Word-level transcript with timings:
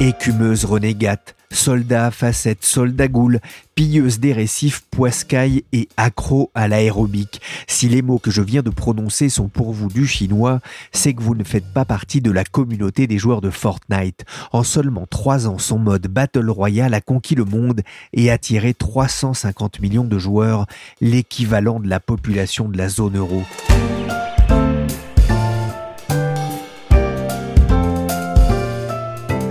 Écumeuse 0.00 0.64
renégate, 0.64 1.34
soldat 1.50 2.06
à 2.06 2.10
facettes, 2.12 2.64
soldat 2.64 3.08
goule, 3.08 3.40
pilleuse 3.74 4.20
des 4.20 4.32
récifs, 4.32 4.84
poiscaille 4.92 5.64
et 5.72 5.88
accro 5.96 6.52
à 6.54 6.68
l'aérobic. 6.68 7.40
Si 7.66 7.88
les 7.88 8.00
mots 8.00 8.20
que 8.20 8.30
je 8.30 8.40
viens 8.40 8.62
de 8.62 8.70
prononcer 8.70 9.28
sont 9.28 9.48
pour 9.48 9.72
vous 9.72 9.88
du 9.88 10.06
chinois, 10.06 10.60
c'est 10.92 11.14
que 11.14 11.22
vous 11.22 11.34
ne 11.34 11.42
faites 11.42 11.66
pas 11.74 11.84
partie 11.84 12.20
de 12.20 12.30
la 12.30 12.44
communauté 12.44 13.08
des 13.08 13.18
joueurs 13.18 13.40
de 13.40 13.50
Fortnite. 13.50 14.24
En 14.52 14.62
seulement 14.62 15.06
trois 15.10 15.48
ans, 15.48 15.58
son 15.58 15.80
mode 15.80 16.06
Battle 16.06 16.48
Royale 16.48 16.94
a 16.94 17.00
conquis 17.00 17.34
le 17.34 17.44
monde 17.44 17.80
et 18.12 18.30
attiré 18.30 18.74
350 18.74 19.80
millions 19.80 20.04
de 20.04 20.18
joueurs, 20.18 20.66
l'équivalent 21.00 21.80
de 21.80 21.88
la 21.88 21.98
population 21.98 22.68
de 22.68 22.78
la 22.78 22.88
zone 22.88 23.16
euro. 23.16 23.42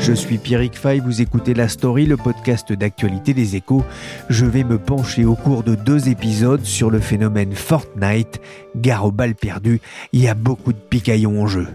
Je 0.07 0.13
suis 0.13 0.37
Pierrick 0.37 0.77
Fay, 0.77 1.01
vous 1.01 1.21
écoutez 1.21 1.53
La 1.53 1.67
Story, 1.67 2.05
le 2.05 2.15
podcast 2.15 2.71
d'actualité 2.71 3.33
des 3.33 3.57
échos. 3.57 3.83
Je 4.29 4.45
vais 4.45 4.63
me 4.63 4.77
pencher 4.77 5.25
au 5.25 5.35
cours 5.35 5.63
de 5.63 5.75
deux 5.75 6.07
épisodes 6.07 6.63
sur 6.63 6.89
le 6.89 7.01
phénomène 7.01 7.53
Fortnite. 7.53 8.39
Gare 8.77 9.07
aux 9.07 9.11
balles 9.11 9.35
perdues, 9.35 9.81
il 10.13 10.21
y 10.21 10.29
a 10.29 10.33
beaucoup 10.33 10.71
de 10.71 10.77
picaillons 10.77 11.41
en 11.41 11.47
jeu. 11.47 11.67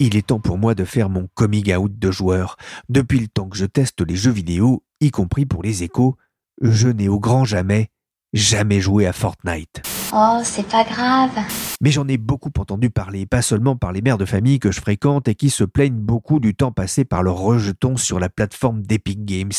Il 0.00 0.16
est 0.16 0.28
temps 0.28 0.38
pour 0.38 0.58
moi 0.58 0.76
de 0.76 0.84
faire 0.84 1.08
mon 1.08 1.28
coming 1.34 1.74
out 1.74 1.98
de 1.98 2.10
joueur. 2.12 2.56
Depuis 2.88 3.18
le 3.18 3.26
temps 3.26 3.48
que 3.48 3.56
je 3.56 3.66
teste 3.66 4.00
les 4.00 4.14
jeux 4.14 4.30
vidéo, 4.30 4.84
y 5.00 5.10
compris 5.10 5.44
pour 5.44 5.62
les 5.62 5.82
échos, 5.82 6.16
je 6.60 6.86
n'ai 6.86 7.08
au 7.08 7.18
grand 7.18 7.44
jamais, 7.44 7.88
jamais 8.32 8.80
joué 8.80 9.08
à 9.08 9.12
Fortnite. 9.12 9.82
Oh, 10.14 10.38
c'est 10.44 10.66
pas 10.68 10.84
grave. 10.84 11.32
Mais 11.80 11.90
j'en 11.90 12.06
ai 12.06 12.16
beaucoup 12.16 12.52
entendu 12.58 12.90
parler, 12.90 13.26
pas 13.26 13.42
seulement 13.42 13.74
par 13.74 13.90
les 13.90 14.00
mères 14.00 14.18
de 14.18 14.24
famille 14.24 14.60
que 14.60 14.70
je 14.70 14.80
fréquente 14.80 15.26
et 15.26 15.34
qui 15.34 15.50
se 15.50 15.64
plaignent 15.64 15.98
beaucoup 15.98 16.38
du 16.38 16.54
temps 16.54 16.72
passé 16.72 17.04
par 17.04 17.24
leur 17.24 17.36
rejeton 17.36 17.96
sur 17.96 18.20
la 18.20 18.28
plateforme 18.28 18.82
d'Epic 18.82 19.24
Games. 19.24 19.50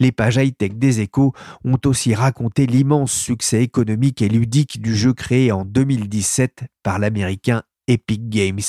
Les 0.00 0.10
pages 0.10 0.36
high-tech 0.36 0.72
des 0.74 1.00
échos 1.02 1.32
ont 1.64 1.78
aussi 1.84 2.14
raconté 2.14 2.66
l'immense 2.66 3.12
succès 3.12 3.62
économique 3.62 4.22
et 4.22 4.28
ludique 4.28 4.82
du 4.82 4.94
jeu 4.96 5.12
créé 5.12 5.52
en 5.52 5.64
2017 5.64 6.64
par 6.82 6.98
l'américain 6.98 7.62
Epic 7.88 8.28
Games. 8.28 8.60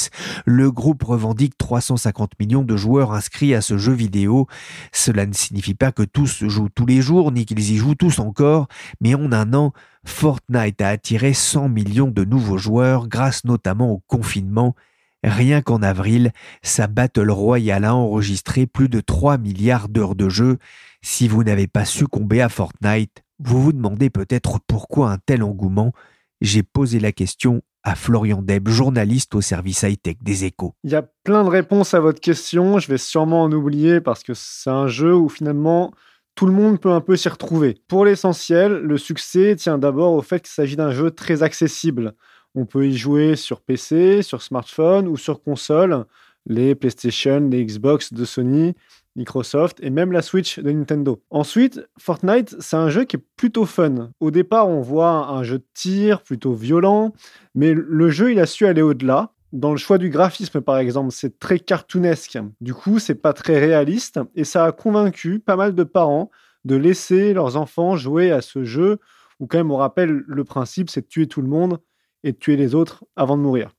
Le 0.45 0.71
groupe 0.71 1.03
revendique 1.03 1.57
350 1.57 2.31
millions 2.39 2.63
de 2.63 2.75
joueurs 2.75 3.13
inscrits 3.13 3.55
à 3.55 3.61
ce 3.61 3.77
jeu 3.77 3.93
vidéo. 3.93 4.47
Cela 4.91 5.25
ne 5.25 5.33
signifie 5.33 5.75
pas 5.75 5.91
que 5.91 6.03
tous 6.03 6.45
jouent 6.47 6.69
tous 6.69 6.85
les 6.85 7.01
jours, 7.01 7.31
ni 7.31 7.45
qu'ils 7.45 7.71
y 7.71 7.77
jouent 7.77 7.95
tous 7.95 8.19
encore, 8.19 8.67
mais 9.01 9.15
en 9.15 9.31
un 9.31 9.53
an, 9.53 9.73
Fortnite 10.05 10.81
a 10.81 10.89
attiré 10.89 11.33
100 11.33 11.69
millions 11.69 12.11
de 12.11 12.23
nouveaux 12.23 12.57
joueurs 12.57 13.07
grâce 13.07 13.43
notamment 13.45 13.91
au 13.91 14.03
confinement. 14.07 14.75
Rien 15.23 15.61
qu'en 15.61 15.81
avril, 15.81 16.31
sa 16.61 16.85
Battle 16.85 17.31
Royale 17.31 17.85
a 17.85 17.95
enregistré 17.95 18.67
plus 18.67 18.89
de 18.89 18.99
3 18.99 19.39
milliards 19.39 19.89
d'heures 19.89 20.15
de 20.15 20.29
jeu. 20.29 20.59
Si 21.01 21.27
vous 21.27 21.43
n'avez 21.43 21.65
pas 21.65 21.85
succombé 21.85 22.41
à 22.41 22.49
Fortnite, 22.49 23.23
vous 23.39 23.61
vous 23.61 23.73
demandez 23.73 24.11
peut-être 24.11 24.59
pourquoi 24.67 25.11
un 25.11 25.17
tel 25.17 25.41
engouement. 25.41 25.93
J'ai 26.41 26.61
posé 26.61 26.99
la 26.99 27.11
question 27.11 27.63
à 27.85 27.95
Florian 27.95 28.41
Deb, 28.41 28.67
journaliste 28.67 29.35
au 29.35 29.41
service 29.41 29.83
high-tech 29.83 30.17
des 30.21 30.43
échos. 30.43 30.73
Il 30.83 30.91
y 30.91 30.95
a 30.95 31.03
plein 31.23 31.43
de 31.43 31.49
réponses 31.49 31.93
à 31.93 31.99
votre 31.99 32.19
question. 32.19 32.79
Je 32.79 32.87
vais 32.89 32.97
sûrement 32.97 33.43
en 33.43 33.51
oublier 33.51 34.01
parce 34.01 34.23
que 34.23 34.33
c'est 34.33 34.71
un 34.71 34.87
jeu 34.87 35.15
où 35.15 35.29
finalement 35.29 35.93
tout 36.33 36.47
le 36.47 36.51
monde 36.51 36.81
peut 36.81 36.91
un 36.91 36.99
peu 36.99 37.15
s'y 37.15 37.29
retrouver. 37.29 37.77
Pour 37.87 38.03
l'essentiel, 38.03 38.73
le 38.73 38.97
succès 38.97 39.55
tient 39.55 39.77
d'abord 39.77 40.13
au 40.13 40.21
fait 40.21 40.41
qu'il 40.41 40.51
s'agit 40.51 40.75
d'un 40.75 40.91
jeu 40.91 41.11
très 41.11 41.43
accessible. 41.43 42.13
On 42.55 42.65
peut 42.65 42.87
y 42.87 42.97
jouer 42.97 43.35
sur 43.35 43.61
PC, 43.61 44.21
sur 44.23 44.41
smartphone 44.41 45.07
ou 45.07 45.15
sur 45.15 45.41
console, 45.41 46.05
les 46.47 46.75
PlayStation, 46.75 47.39
les 47.39 47.65
Xbox 47.65 48.13
de 48.13 48.25
Sony, 48.25 48.75
Microsoft 49.15 49.79
et 49.81 49.89
même 49.89 50.11
la 50.11 50.21
Switch 50.21 50.59
de 50.59 50.71
Nintendo. 50.71 51.21
Ensuite, 51.29 51.81
Fortnite, 51.97 52.55
c'est 52.59 52.75
un 52.75 52.89
jeu 52.89 53.05
qui 53.05 53.17
est 53.17 53.25
plutôt 53.35 53.65
fun. 53.65 54.09
Au 54.19 54.31
départ, 54.31 54.67
on 54.69 54.81
voit 54.81 55.27
un 55.29 55.43
jeu 55.43 55.59
de 55.59 55.65
tir 55.73 56.21
plutôt 56.21 56.53
violent, 56.53 57.13
mais 57.53 57.73
le 57.73 58.09
jeu, 58.09 58.31
il 58.31 58.39
a 58.39 58.45
su 58.45 58.65
aller 58.65 58.81
au-delà. 58.81 59.31
Dans 59.53 59.71
le 59.71 59.77
choix 59.77 59.97
du 59.97 60.09
graphisme, 60.09 60.59
par 60.59 60.77
exemple, 60.77 61.11
c'est 61.11 61.39
très 61.39 61.59
cartoonesque. 61.59 62.37
Du 62.59 62.73
coup, 62.73 62.99
c'est 62.99 63.15
pas 63.15 63.31
très 63.31 63.57
réaliste 63.57 64.19
et 64.35 64.43
ça 64.43 64.65
a 64.65 64.71
convaincu 64.71 65.39
pas 65.39 65.55
mal 65.55 65.75
de 65.75 65.83
parents 65.83 66.29
de 66.65 66.75
laisser 66.75 67.33
leurs 67.33 67.55
enfants 67.55 67.95
jouer 67.95 68.31
à 68.31 68.41
ce 68.41 68.63
jeu 68.63 68.99
où, 69.39 69.47
quand 69.47 69.57
même, 69.57 69.71
on 69.71 69.77
rappelle 69.77 70.23
le 70.25 70.43
principe, 70.43 70.89
c'est 70.89 71.01
de 71.01 71.07
tuer 71.07 71.27
tout 71.27 71.41
le 71.41 71.47
monde 71.47 71.79
et 72.23 72.31
de 72.31 72.37
tuer 72.37 72.57
les 72.57 72.75
autres 72.75 73.05
avant 73.15 73.37
de 73.37 73.43
mourir. 73.43 73.71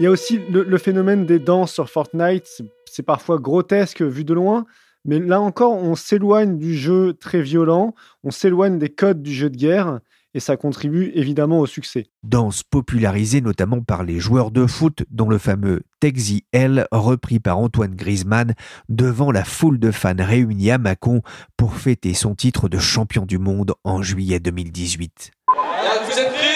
Il 0.00 0.02
y 0.02 0.06
a 0.06 0.10
aussi 0.10 0.40
le, 0.50 0.78
phénomène 0.78 1.24
des 1.24 1.38
danses 1.38 1.72
sur 1.72 1.88
Fortnite. 1.88 2.62
C'est 2.90 3.04
parfois 3.04 3.38
grotesque 3.38 4.02
vu 4.02 4.24
de 4.24 4.34
loin, 4.34 4.66
mais 5.04 5.20
là 5.20 5.40
encore, 5.40 5.74
on 5.74 5.94
s'éloigne 5.94 6.58
du 6.58 6.76
jeu 6.76 7.14
très 7.14 7.42
violent, 7.42 7.94
on 8.24 8.32
s'éloigne 8.32 8.78
des 8.78 8.88
codes 8.88 9.22
du 9.22 9.32
jeu 9.32 9.50
de 9.50 9.56
guerre, 9.56 10.00
et 10.34 10.40
ça 10.40 10.56
contribue 10.56 11.12
évidemment 11.14 11.60
au 11.60 11.66
succès. 11.66 12.06
Danse 12.24 12.64
popularisée 12.64 13.40
notamment 13.40 13.82
par 13.82 14.02
les 14.02 14.18
joueurs 14.18 14.50
de 14.50 14.66
foot, 14.66 15.04
dont 15.10 15.28
le 15.28 15.38
fameux 15.38 15.82
Texi 16.00 16.44
L, 16.52 16.88
repris 16.90 17.38
par 17.38 17.58
Antoine 17.58 17.94
Griezmann, 17.94 18.54
devant 18.88 19.30
la 19.30 19.44
foule 19.44 19.78
de 19.78 19.92
fans 19.92 20.14
réunis 20.18 20.72
à 20.72 20.78
Mâcon 20.78 21.22
pour 21.56 21.74
fêter 21.74 22.14
son 22.14 22.34
titre 22.34 22.68
de 22.68 22.78
champion 22.78 23.26
du 23.26 23.38
monde 23.38 23.74
en 23.84 24.02
juillet 24.02 24.40
2018. 24.40 25.30
Vous 25.46 26.18
êtes 26.18 26.32
prêts? 26.32 26.54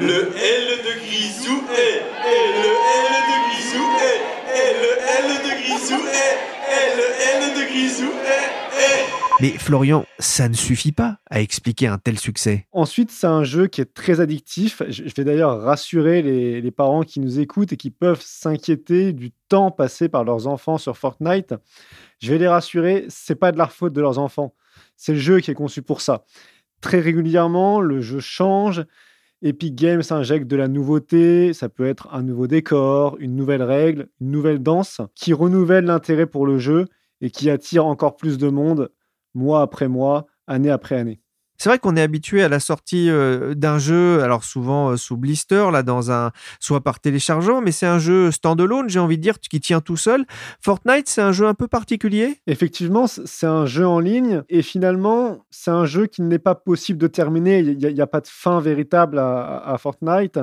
Le 0.00 0.30
L 0.36 0.61
Grisou 1.32 1.62
est, 1.72 2.02
et 2.28 2.46
le 2.60 2.72
L 3.00 3.12
de 3.30 3.36
Grisou 3.48 3.84
est, 4.02 4.20
et 4.52 4.72
le 4.82 4.92
L 5.18 5.28
de 5.42 5.52
Grisou 5.62 6.06
est, 6.06 6.36
et 6.68 6.88
le 6.96 7.06
L 7.36 7.54
de 7.54 7.70
Grisou 7.70 8.12
est, 8.12 8.78
et... 8.78 9.04
Mais 9.40 9.58
Florian, 9.58 10.04
ça 10.18 10.50
ne 10.50 10.54
suffit 10.54 10.92
pas 10.92 11.20
à 11.30 11.40
expliquer 11.40 11.86
un 11.86 11.96
tel 11.96 12.18
succès. 12.18 12.66
Ensuite, 12.72 13.10
c'est 13.10 13.26
un 13.26 13.44
jeu 13.44 13.66
qui 13.66 13.80
est 13.80 13.94
très 13.94 14.20
addictif. 14.20 14.82
Je 14.88 15.04
vais 15.04 15.24
d'ailleurs 15.24 15.62
rassurer 15.62 16.20
les, 16.20 16.60
les, 16.60 16.70
parents 16.70 17.02
qui 17.02 17.18
nous 17.18 17.40
écoutent 17.40 17.72
et 17.72 17.78
qui 17.78 17.90
peuvent 17.90 18.22
s'inquiéter 18.22 19.14
du 19.14 19.30
temps 19.48 19.70
passé 19.70 20.10
par 20.10 20.24
leurs 20.24 20.48
enfants 20.48 20.76
sur 20.76 20.98
Fortnite. 20.98 21.54
Je 22.20 22.30
vais 22.30 22.38
les 22.38 22.48
rassurer, 22.48 23.06
c'est 23.08 23.36
pas 23.36 23.52
de 23.52 23.58
la 23.58 23.68
faute 23.68 23.94
de 23.94 24.02
leurs 24.02 24.18
enfants. 24.18 24.54
C'est 24.96 25.14
le 25.14 25.18
jeu 25.18 25.40
qui 25.40 25.50
est 25.50 25.54
conçu 25.54 25.80
pour 25.80 26.02
ça. 26.02 26.24
Très 26.82 27.00
régulièrement, 27.00 27.80
le 27.80 28.02
jeu 28.02 28.20
change. 28.20 28.84
Epic 29.44 29.74
Games 29.74 30.02
injecte 30.10 30.46
de 30.46 30.54
la 30.54 30.68
nouveauté, 30.68 31.52
ça 31.52 31.68
peut 31.68 31.86
être 31.86 32.08
un 32.14 32.22
nouveau 32.22 32.46
décor, 32.46 33.16
une 33.18 33.34
nouvelle 33.34 33.64
règle, 33.64 34.08
une 34.20 34.30
nouvelle 34.30 34.62
danse, 34.62 35.00
qui 35.16 35.32
renouvelle 35.32 35.84
l'intérêt 35.84 36.26
pour 36.26 36.46
le 36.46 36.58
jeu 36.58 36.86
et 37.20 37.30
qui 37.30 37.50
attire 37.50 37.86
encore 37.86 38.16
plus 38.16 38.38
de 38.38 38.48
monde, 38.48 38.92
mois 39.34 39.62
après 39.62 39.88
mois, 39.88 40.26
année 40.46 40.70
après 40.70 40.96
année. 40.96 41.21
C'est 41.62 41.68
vrai 41.68 41.78
qu'on 41.78 41.94
est 41.94 42.02
habitué 42.02 42.42
à 42.42 42.48
la 42.48 42.58
sortie 42.58 43.08
euh, 43.08 43.54
d'un 43.54 43.78
jeu, 43.78 44.20
alors 44.24 44.42
souvent 44.42 44.90
euh, 44.90 44.96
sous 44.96 45.16
blister, 45.16 45.70
là, 45.70 45.84
dans 45.84 46.10
un, 46.10 46.32
soit 46.58 46.80
par 46.80 46.98
téléchargement, 46.98 47.60
mais 47.60 47.70
c'est 47.70 47.86
un 47.86 48.00
jeu 48.00 48.32
standalone, 48.32 48.88
j'ai 48.88 48.98
envie 48.98 49.16
de 49.16 49.22
dire, 49.22 49.38
qui 49.38 49.60
tient 49.60 49.80
tout 49.80 49.96
seul. 49.96 50.26
Fortnite, 50.60 51.08
c'est 51.08 51.22
un 51.22 51.30
jeu 51.30 51.46
un 51.46 51.54
peu 51.54 51.68
particulier? 51.68 52.40
Effectivement, 52.48 53.06
c'est 53.06 53.46
un 53.46 53.64
jeu 53.64 53.86
en 53.86 54.00
ligne 54.00 54.42
et 54.48 54.62
finalement, 54.62 55.44
c'est 55.50 55.70
un 55.70 55.84
jeu 55.84 56.06
qui 56.06 56.22
n'est 56.22 56.40
pas 56.40 56.56
possible 56.56 56.98
de 56.98 57.06
terminer. 57.06 57.60
Il 57.60 57.76
n'y 57.78 58.00
a, 58.00 58.08
pas 58.08 58.20
de 58.20 58.26
fin 58.26 58.60
véritable 58.60 59.20
à, 59.20 59.76
Fortnite. 59.78 60.40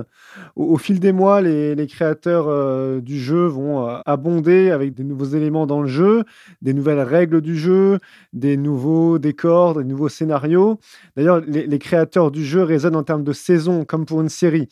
Au, 0.55 0.77
fil 0.77 1.01
des 1.01 1.11
mois, 1.11 1.41
les, 1.41 1.87
créateurs 1.87 2.45
euh, 2.47 3.01
du 3.01 3.19
jeu 3.19 3.45
vont 3.45 3.85
abonder 4.05 4.71
avec 4.71 4.93
des 4.93 5.03
nouveaux 5.03 5.25
éléments 5.25 5.67
dans 5.67 5.81
le 5.81 5.89
jeu, 5.89 6.23
des 6.61 6.73
nouvelles 6.73 7.01
règles 7.01 7.41
du 7.41 7.57
jeu, 7.57 7.99
des 8.31 8.55
nouveaux 8.55 9.19
décors, 9.19 9.75
des 9.75 9.83
nouveaux 9.83 10.07
scénarios. 10.07 10.79
D'ailleurs, 11.15 11.41
les, 11.41 11.67
les 11.67 11.79
créateurs 11.79 12.31
du 12.31 12.43
jeu 12.45 12.63
raisonnent 12.63 12.95
en 12.95 13.03
termes 13.03 13.23
de 13.23 13.33
saison, 13.33 13.85
comme 13.85 14.05
pour 14.05 14.21
une 14.21 14.29
série. 14.29 14.67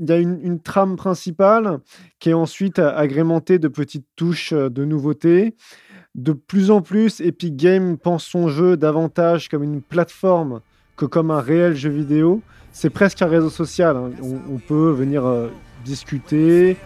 Il 0.00 0.08
y 0.08 0.12
a 0.12 0.18
une, 0.18 0.38
une 0.42 0.60
trame 0.60 0.96
principale 0.96 1.80
qui 2.20 2.30
est 2.30 2.34
ensuite 2.34 2.78
agrémentée 2.78 3.58
de 3.58 3.68
petites 3.68 4.06
touches 4.14 4.52
euh, 4.52 4.68
de 4.70 4.84
nouveautés. 4.84 5.56
De 6.14 6.32
plus 6.32 6.70
en 6.70 6.82
plus, 6.82 7.20
Epic 7.20 7.56
Games 7.56 7.96
pense 7.98 8.24
son 8.24 8.48
jeu 8.48 8.76
davantage 8.76 9.48
comme 9.48 9.62
une 9.62 9.82
plateforme 9.82 10.60
que 10.96 11.04
comme 11.04 11.30
un 11.30 11.40
réel 11.40 11.74
jeu 11.74 11.90
vidéo. 11.90 12.42
C'est 12.72 12.90
presque 12.90 13.22
un 13.22 13.26
réseau 13.26 13.50
social. 13.50 13.96
hein. 13.96 14.10
On, 14.22 14.54
on 14.54 14.58
peut 14.58 14.90
venir 14.90 15.24
euh, 15.26 15.48
discuter, 15.84 16.76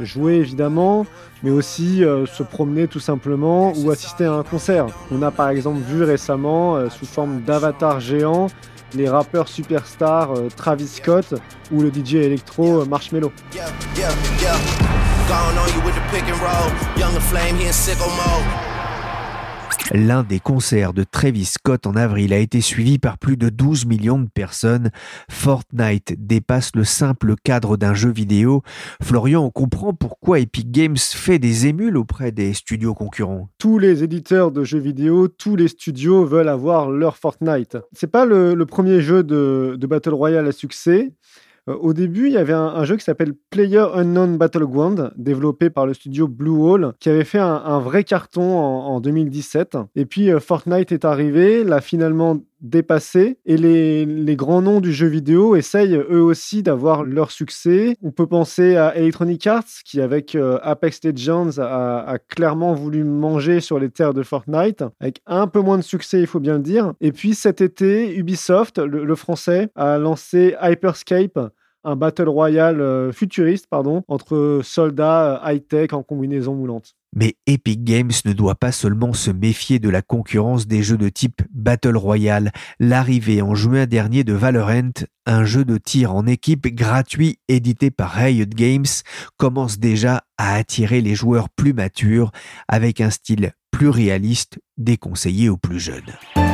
jouer 0.00 0.34
évidemment, 0.34 1.06
mais 1.42 1.50
aussi 1.50 2.04
euh, 2.04 2.26
se 2.26 2.42
promener 2.42 2.88
tout 2.88 3.00
simplement 3.00 3.72
ou 3.76 3.90
assister 3.90 4.24
à 4.24 4.32
un 4.32 4.42
concert. 4.42 4.86
On 5.10 5.22
a 5.22 5.30
par 5.30 5.48
exemple 5.50 5.80
vu 5.80 6.02
récemment, 6.02 6.76
euh, 6.76 6.88
sous 6.90 7.06
forme 7.06 7.42
d'avatar 7.42 8.00
géant, 8.00 8.48
les 8.94 9.08
rappeurs 9.08 9.48
superstars 9.48 10.32
euh, 10.32 10.48
Travis 10.54 10.88
Scott 10.88 11.34
ou 11.72 11.82
le 11.82 11.92
DJ 11.92 12.14
électro 12.14 12.84
Marshmello. 12.84 13.32
Yeah. 13.54 13.64
L'un 19.92 20.22
des 20.22 20.40
concerts 20.40 20.94
de 20.94 21.04
Travis 21.04 21.44
Scott 21.44 21.86
en 21.86 21.94
avril 21.94 22.32
a 22.32 22.38
été 22.38 22.62
suivi 22.62 22.98
par 22.98 23.18
plus 23.18 23.36
de 23.36 23.50
12 23.50 23.84
millions 23.84 24.18
de 24.18 24.28
personnes. 24.28 24.90
Fortnite 25.28 26.14
dépasse 26.18 26.70
le 26.74 26.84
simple 26.84 27.34
cadre 27.44 27.76
d'un 27.76 27.92
jeu 27.92 28.10
vidéo. 28.10 28.62
Florian, 29.02 29.44
on 29.44 29.50
comprend 29.50 29.92
pourquoi 29.92 30.40
Epic 30.40 30.70
Games 30.70 30.96
fait 30.96 31.38
des 31.38 31.66
émules 31.66 31.98
auprès 31.98 32.32
des 32.32 32.54
studios 32.54 32.94
concurrents. 32.94 33.50
Tous 33.58 33.78
les 33.78 34.02
éditeurs 34.02 34.52
de 34.52 34.64
jeux 34.64 34.78
vidéo, 34.78 35.28
tous 35.28 35.54
les 35.54 35.68
studios 35.68 36.24
veulent 36.24 36.48
avoir 36.48 36.90
leur 36.90 37.18
Fortnite. 37.18 37.76
C'est 37.92 38.10
pas 38.10 38.24
le, 38.24 38.64
premier 38.64 39.02
jeu 39.02 39.22
de 39.22 39.86
Battle 39.86 40.14
Royale 40.14 40.48
à 40.48 40.52
succès. 40.52 41.12
Euh, 41.68 41.76
au 41.76 41.92
début, 41.92 42.26
il 42.26 42.32
y 42.32 42.36
avait 42.36 42.52
un, 42.52 42.84
jeu 42.84 42.96
qui 42.96 43.04
s'appelle 43.04 43.34
Player 43.50 43.84
Unknown 43.94 44.36
Battleground, 44.36 45.12
développé 45.16 45.70
par 45.70 45.86
le 45.86 45.94
studio 45.94 46.28
Blue 46.28 46.60
Hole, 46.60 46.92
qui 47.00 47.08
avait 47.08 47.24
fait 47.24 47.38
un, 47.38 47.78
vrai 47.80 48.04
carton 48.04 48.58
en, 48.58 48.86
en 48.86 49.00
2017. 49.00 49.78
Et 49.96 50.06
puis 50.06 50.30
euh, 50.30 50.40
Fortnite 50.40 50.92
est 50.92 51.04
arrivé, 51.04 51.64
l'a 51.64 51.80
finalement 51.80 52.40
dépassé, 52.60 53.38
et 53.44 53.56
les, 53.56 54.06
les 54.06 54.36
grands 54.36 54.62
noms 54.62 54.80
du 54.80 54.92
jeu 54.92 55.06
vidéo 55.06 55.56
essayent 55.56 55.94
eux 55.96 56.22
aussi 56.22 56.62
d'avoir 56.62 57.04
leur 57.04 57.30
succès. 57.30 57.96
On 58.02 58.10
peut 58.10 58.26
penser 58.26 58.76
à 58.76 58.96
Electronic 58.96 59.46
Arts, 59.46 59.64
qui 59.84 60.00
avec 60.00 60.34
euh, 60.34 60.58
Apex 60.62 61.00
Legends 61.04 61.58
a, 61.58 62.04
a 62.06 62.18
clairement 62.18 62.74
voulu 62.74 63.04
manger 63.04 63.60
sur 63.60 63.78
les 63.78 63.90
terres 63.90 64.14
de 64.14 64.22
Fortnite, 64.22 64.84
avec 65.00 65.20
un 65.26 65.46
peu 65.46 65.60
moins 65.60 65.78
de 65.78 65.82
succès, 65.82 66.20
il 66.20 66.26
faut 66.26 66.40
bien 66.40 66.54
le 66.54 66.62
dire. 66.62 66.94
Et 67.00 67.12
puis 67.12 67.34
cet 67.34 67.60
été, 67.60 68.16
Ubisoft, 68.16 68.78
le, 68.78 69.04
le 69.04 69.14
français, 69.14 69.68
a 69.74 69.98
lancé 69.98 70.54
Hyperscape, 70.62 71.38
un 71.84 71.96
battle 71.96 72.28
royale 72.28 72.80
euh, 72.80 73.12
futuriste 73.12 73.66
pardon, 73.68 74.02
entre 74.08 74.60
soldats 74.62 75.42
euh, 75.44 75.52
high-tech 75.52 75.92
en 75.92 76.02
combinaison 76.02 76.54
moulante. 76.54 76.94
Mais 77.14 77.36
Epic 77.46 77.84
Games 77.84 78.10
ne 78.24 78.32
doit 78.32 78.56
pas 78.56 78.72
seulement 78.72 79.12
se 79.12 79.30
méfier 79.30 79.78
de 79.78 79.88
la 79.88 80.02
concurrence 80.02 80.66
des 80.66 80.82
jeux 80.82 80.96
de 80.96 81.08
type 81.08 81.42
Battle 81.52 81.96
Royale. 81.96 82.50
L'arrivée 82.80 83.40
en 83.40 83.54
juin 83.54 83.86
dernier 83.86 84.24
de 84.24 84.32
Valorant, 84.32 84.90
un 85.26 85.44
jeu 85.44 85.64
de 85.64 85.78
tir 85.78 86.12
en 86.12 86.26
équipe 86.26 86.66
gratuit 86.74 87.38
édité 87.46 87.92
par 87.92 88.10
Riot 88.10 88.46
Games, 88.46 88.84
commence 89.36 89.78
déjà 89.78 90.24
à 90.38 90.54
attirer 90.56 91.00
les 91.00 91.14
joueurs 91.14 91.48
plus 91.50 91.72
matures 91.72 92.32
avec 92.66 93.00
un 93.00 93.10
style 93.10 93.52
plus 93.70 93.88
réaliste 93.88 94.58
déconseillé 94.76 95.48
aux 95.48 95.56
plus 95.56 95.78
jeunes. 95.78 96.53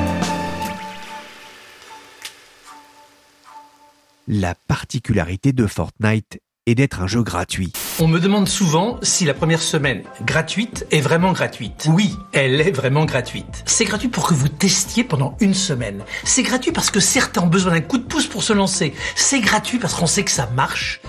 La 4.33 4.55
particularité 4.55 5.53
de 5.53 5.67
Fortnite 5.67 6.39
est 6.65 6.77
d'être 6.77 7.01
un 7.01 7.09
jeu 7.09 7.25
gratuit. 7.25 7.73
On 7.99 8.07
me 8.07 8.21
demande 8.21 8.49
souvent 8.49 8.97
si 9.03 9.25
la 9.25 9.35
première 9.35 9.61
semaine 9.61 10.05
gratuite 10.25 10.87
est 10.93 11.01
vraiment 11.01 11.33
gratuite. 11.33 11.89
Oui, 11.91 12.17
elle 12.33 12.61
est 12.61 12.71
vraiment 12.71 13.07
gratuite. 13.07 13.65
C'est 13.67 13.85
gratuit 13.85 14.07
pour 14.07 14.29
que 14.29 14.35
vous 14.35 14.47
testiez 14.47 15.03
pendant 15.03 15.37
une 15.41 15.53
semaine. 15.53 16.05
C'est 16.23 16.45
gratuit 16.45 16.71
parce 16.71 16.93
que 16.93 17.01
certains 17.01 17.41
ont 17.41 17.49
besoin 17.49 17.73
d'un 17.73 17.81
coup 17.81 17.99
de 17.99 18.05
pouce 18.05 18.29
pour 18.29 18.45
se 18.45 18.53
lancer. 18.53 18.95
C'est 19.17 19.41
gratuit 19.41 19.81
parce 19.81 19.95
qu'on 19.95 20.07
sait 20.07 20.23
que 20.23 20.31
ça 20.31 20.49
marche 20.55 21.01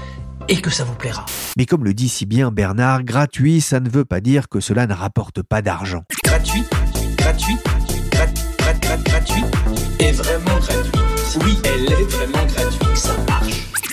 et 0.50 0.60
que 0.60 0.72
ça 0.72 0.84
vous 0.84 0.96
plaira. 0.96 1.28
Mais 1.58 1.68
comme 1.68 1.84
le 1.84 1.94
dit 1.94 2.10
si 2.10 2.26
bien 2.26 2.50
Bernard, 2.50 3.04
gratuit, 3.04 3.62
ça 3.62 3.80
ne 3.80 3.88
veut 3.88 4.04
pas 4.04 4.20
dire 4.20 4.50
que 4.50 4.60
cela 4.60 4.88
ne 4.88 4.96
rapporte 4.96 5.44
pas 5.44 5.62
d'argent. 5.62 6.02
Gratuit, 6.24 6.64
gratuit, 7.18 7.58
grat, 8.10 8.26
grat, 8.58 8.74
grat, 8.82 8.98
gratuit 8.98 9.44
et 10.00 10.12
vraiment 10.12 10.58
gratuit. 10.60 11.02
Oui, 11.46 11.56
elle 11.64 11.86
est 11.86 12.04
vraiment 12.10 12.46
gratuite. 12.48 12.81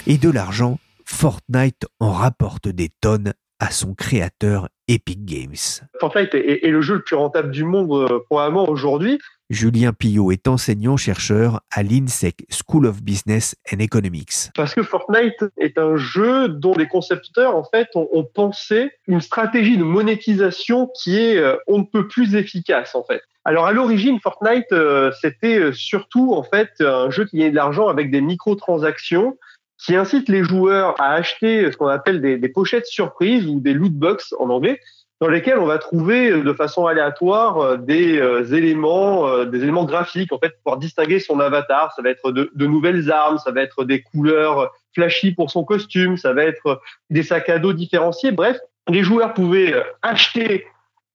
Et 0.06 0.18
de 0.18 0.30
l'argent, 0.30 0.78
Fortnite 1.04 1.86
en 2.00 2.12
rapporte 2.12 2.68
des 2.68 2.90
tonnes 3.00 3.34
à 3.58 3.70
son 3.70 3.94
créateur 3.94 4.68
Epic 4.88 5.24
Games. 5.24 5.86
Fortnite 6.00 6.34
est, 6.34 6.64
est 6.64 6.70
le 6.70 6.80
jeu 6.80 6.94
le 6.94 7.02
plus 7.02 7.16
rentable 7.16 7.50
du 7.50 7.64
monde 7.64 7.92
euh, 7.92 8.20
probablement 8.28 8.68
aujourd'hui. 8.68 9.18
Julien 9.50 9.92
Pillot 9.92 10.30
est 10.30 10.48
enseignant-chercheur 10.48 11.60
à 11.70 11.82
l'INSEC 11.82 12.44
School 12.50 12.86
of 12.86 13.02
Business 13.02 13.54
and 13.72 13.78
Economics. 13.78 14.50
Parce 14.54 14.74
que 14.74 14.82
Fortnite 14.82 15.44
est 15.56 15.78
un 15.78 15.96
jeu 15.96 16.48
dont 16.48 16.74
les 16.74 16.86
concepteurs, 16.86 17.56
en 17.56 17.64
fait, 17.64 17.88
ont, 17.94 18.08
ont 18.12 18.24
pensé 18.24 18.90
une 19.06 19.20
stratégie 19.20 19.78
de 19.78 19.84
monétisation 19.84 20.90
qui 21.00 21.18
est 21.18 21.36
euh, 21.36 21.56
on 21.66 21.78
ne 21.78 21.84
peut 21.84 22.08
plus 22.08 22.34
efficace, 22.34 22.94
en 22.94 23.04
fait. 23.04 23.22
Alors 23.44 23.66
à 23.66 23.72
l'origine, 23.72 24.20
Fortnite, 24.20 24.72
euh, 24.72 25.10
c'était 25.22 25.72
surtout 25.72 26.34
en 26.34 26.42
fait 26.42 26.68
un 26.80 27.08
jeu 27.08 27.24
qui 27.24 27.38
gagnait 27.38 27.50
de 27.50 27.56
l'argent 27.56 27.88
avec 27.88 28.10
des 28.10 28.20
microtransactions 28.20 29.38
qui 29.78 29.94
incitent 29.94 30.28
les 30.28 30.44
joueurs 30.44 31.00
à 31.00 31.12
acheter 31.12 31.70
ce 31.70 31.76
qu'on 31.76 31.86
appelle 31.86 32.20
des, 32.20 32.36
des 32.36 32.48
pochettes 32.48 32.86
surprises 32.86 33.46
ou 33.46 33.60
des 33.60 33.72
loot 33.72 33.92
box 33.92 34.34
en 34.38 34.50
anglais, 34.50 34.80
dans 35.20 35.28
lesquelles 35.28 35.58
on 35.58 35.66
va 35.66 35.78
trouver 35.78 36.30
euh, 36.30 36.42
de 36.42 36.52
façon 36.52 36.86
aléatoire 36.86 37.58
euh, 37.58 37.76
des 37.76 38.18
euh, 38.20 38.44
éléments, 38.54 39.44
des 39.44 39.62
éléments 39.62 39.84
graphiques 39.84 40.32
en 40.32 40.38
fait 40.38 40.50
pour 40.50 40.62
pouvoir 40.64 40.78
distinguer 40.78 41.20
son 41.20 41.40
avatar. 41.40 41.92
Ça 41.94 42.02
va 42.02 42.10
être 42.10 42.30
de, 42.32 42.50
de 42.54 42.66
nouvelles 42.66 43.10
armes, 43.10 43.38
ça 43.38 43.50
va 43.50 43.62
être 43.62 43.84
des 43.84 44.02
couleurs 44.02 44.72
flashy 44.94 45.32
pour 45.32 45.50
son 45.50 45.64
costume, 45.64 46.16
ça 46.16 46.32
va 46.32 46.44
être 46.44 46.80
des 47.10 47.22
sacs 47.22 47.48
à 47.48 47.58
dos 47.58 47.72
différenciés. 47.72 48.32
Bref, 48.32 48.58
les 48.88 49.02
joueurs 49.02 49.34
pouvaient 49.34 49.74
acheter 50.02 50.66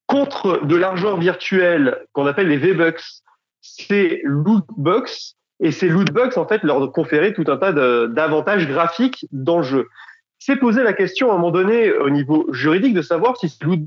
contre 0.07 0.65
de 0.65 0.75
l'argent 0.75 1.17
virtuel 1.17 2.05
qu'on 2.11 2.27
appelle 2.27 2.47
les 2.47 2.57
V-Bucks, 2.57 3.01
ces 3.61 4.21
loot 4.23 4.65
box 4.77 5.37
et 5.63 5.71
ces 5.71 5.87
loot 5.87 6.09
en 6.35 6.45
fait 6.45 6.61
leur 6.63 6.91
conféraient 6.91 7.33
tout 7.33 7.45
un 7.47 7.57
tas 7.57 7.71
d'avantages 7.71 8.67
graphiques 8.67 9.25
dans 9.31 9.57
le 9.57 9.63
jeu. 9.63 9.87
C'est 10.37 10.57
posé 10.57 10.83
la 10.83 10.91
question 10.91 11.31
à 11.31 11.35
un 11.35 11.37
moment 11.37 11.51
donné 11.51 11.93
au 11.93 12.09
niveau 12.09 12.45
juridique 12.51 12.93
de 12.93 13.01
savoir 13.01 13.37
si 13.37 13.47
ces 13.47 13.63
loot 13.63 13.79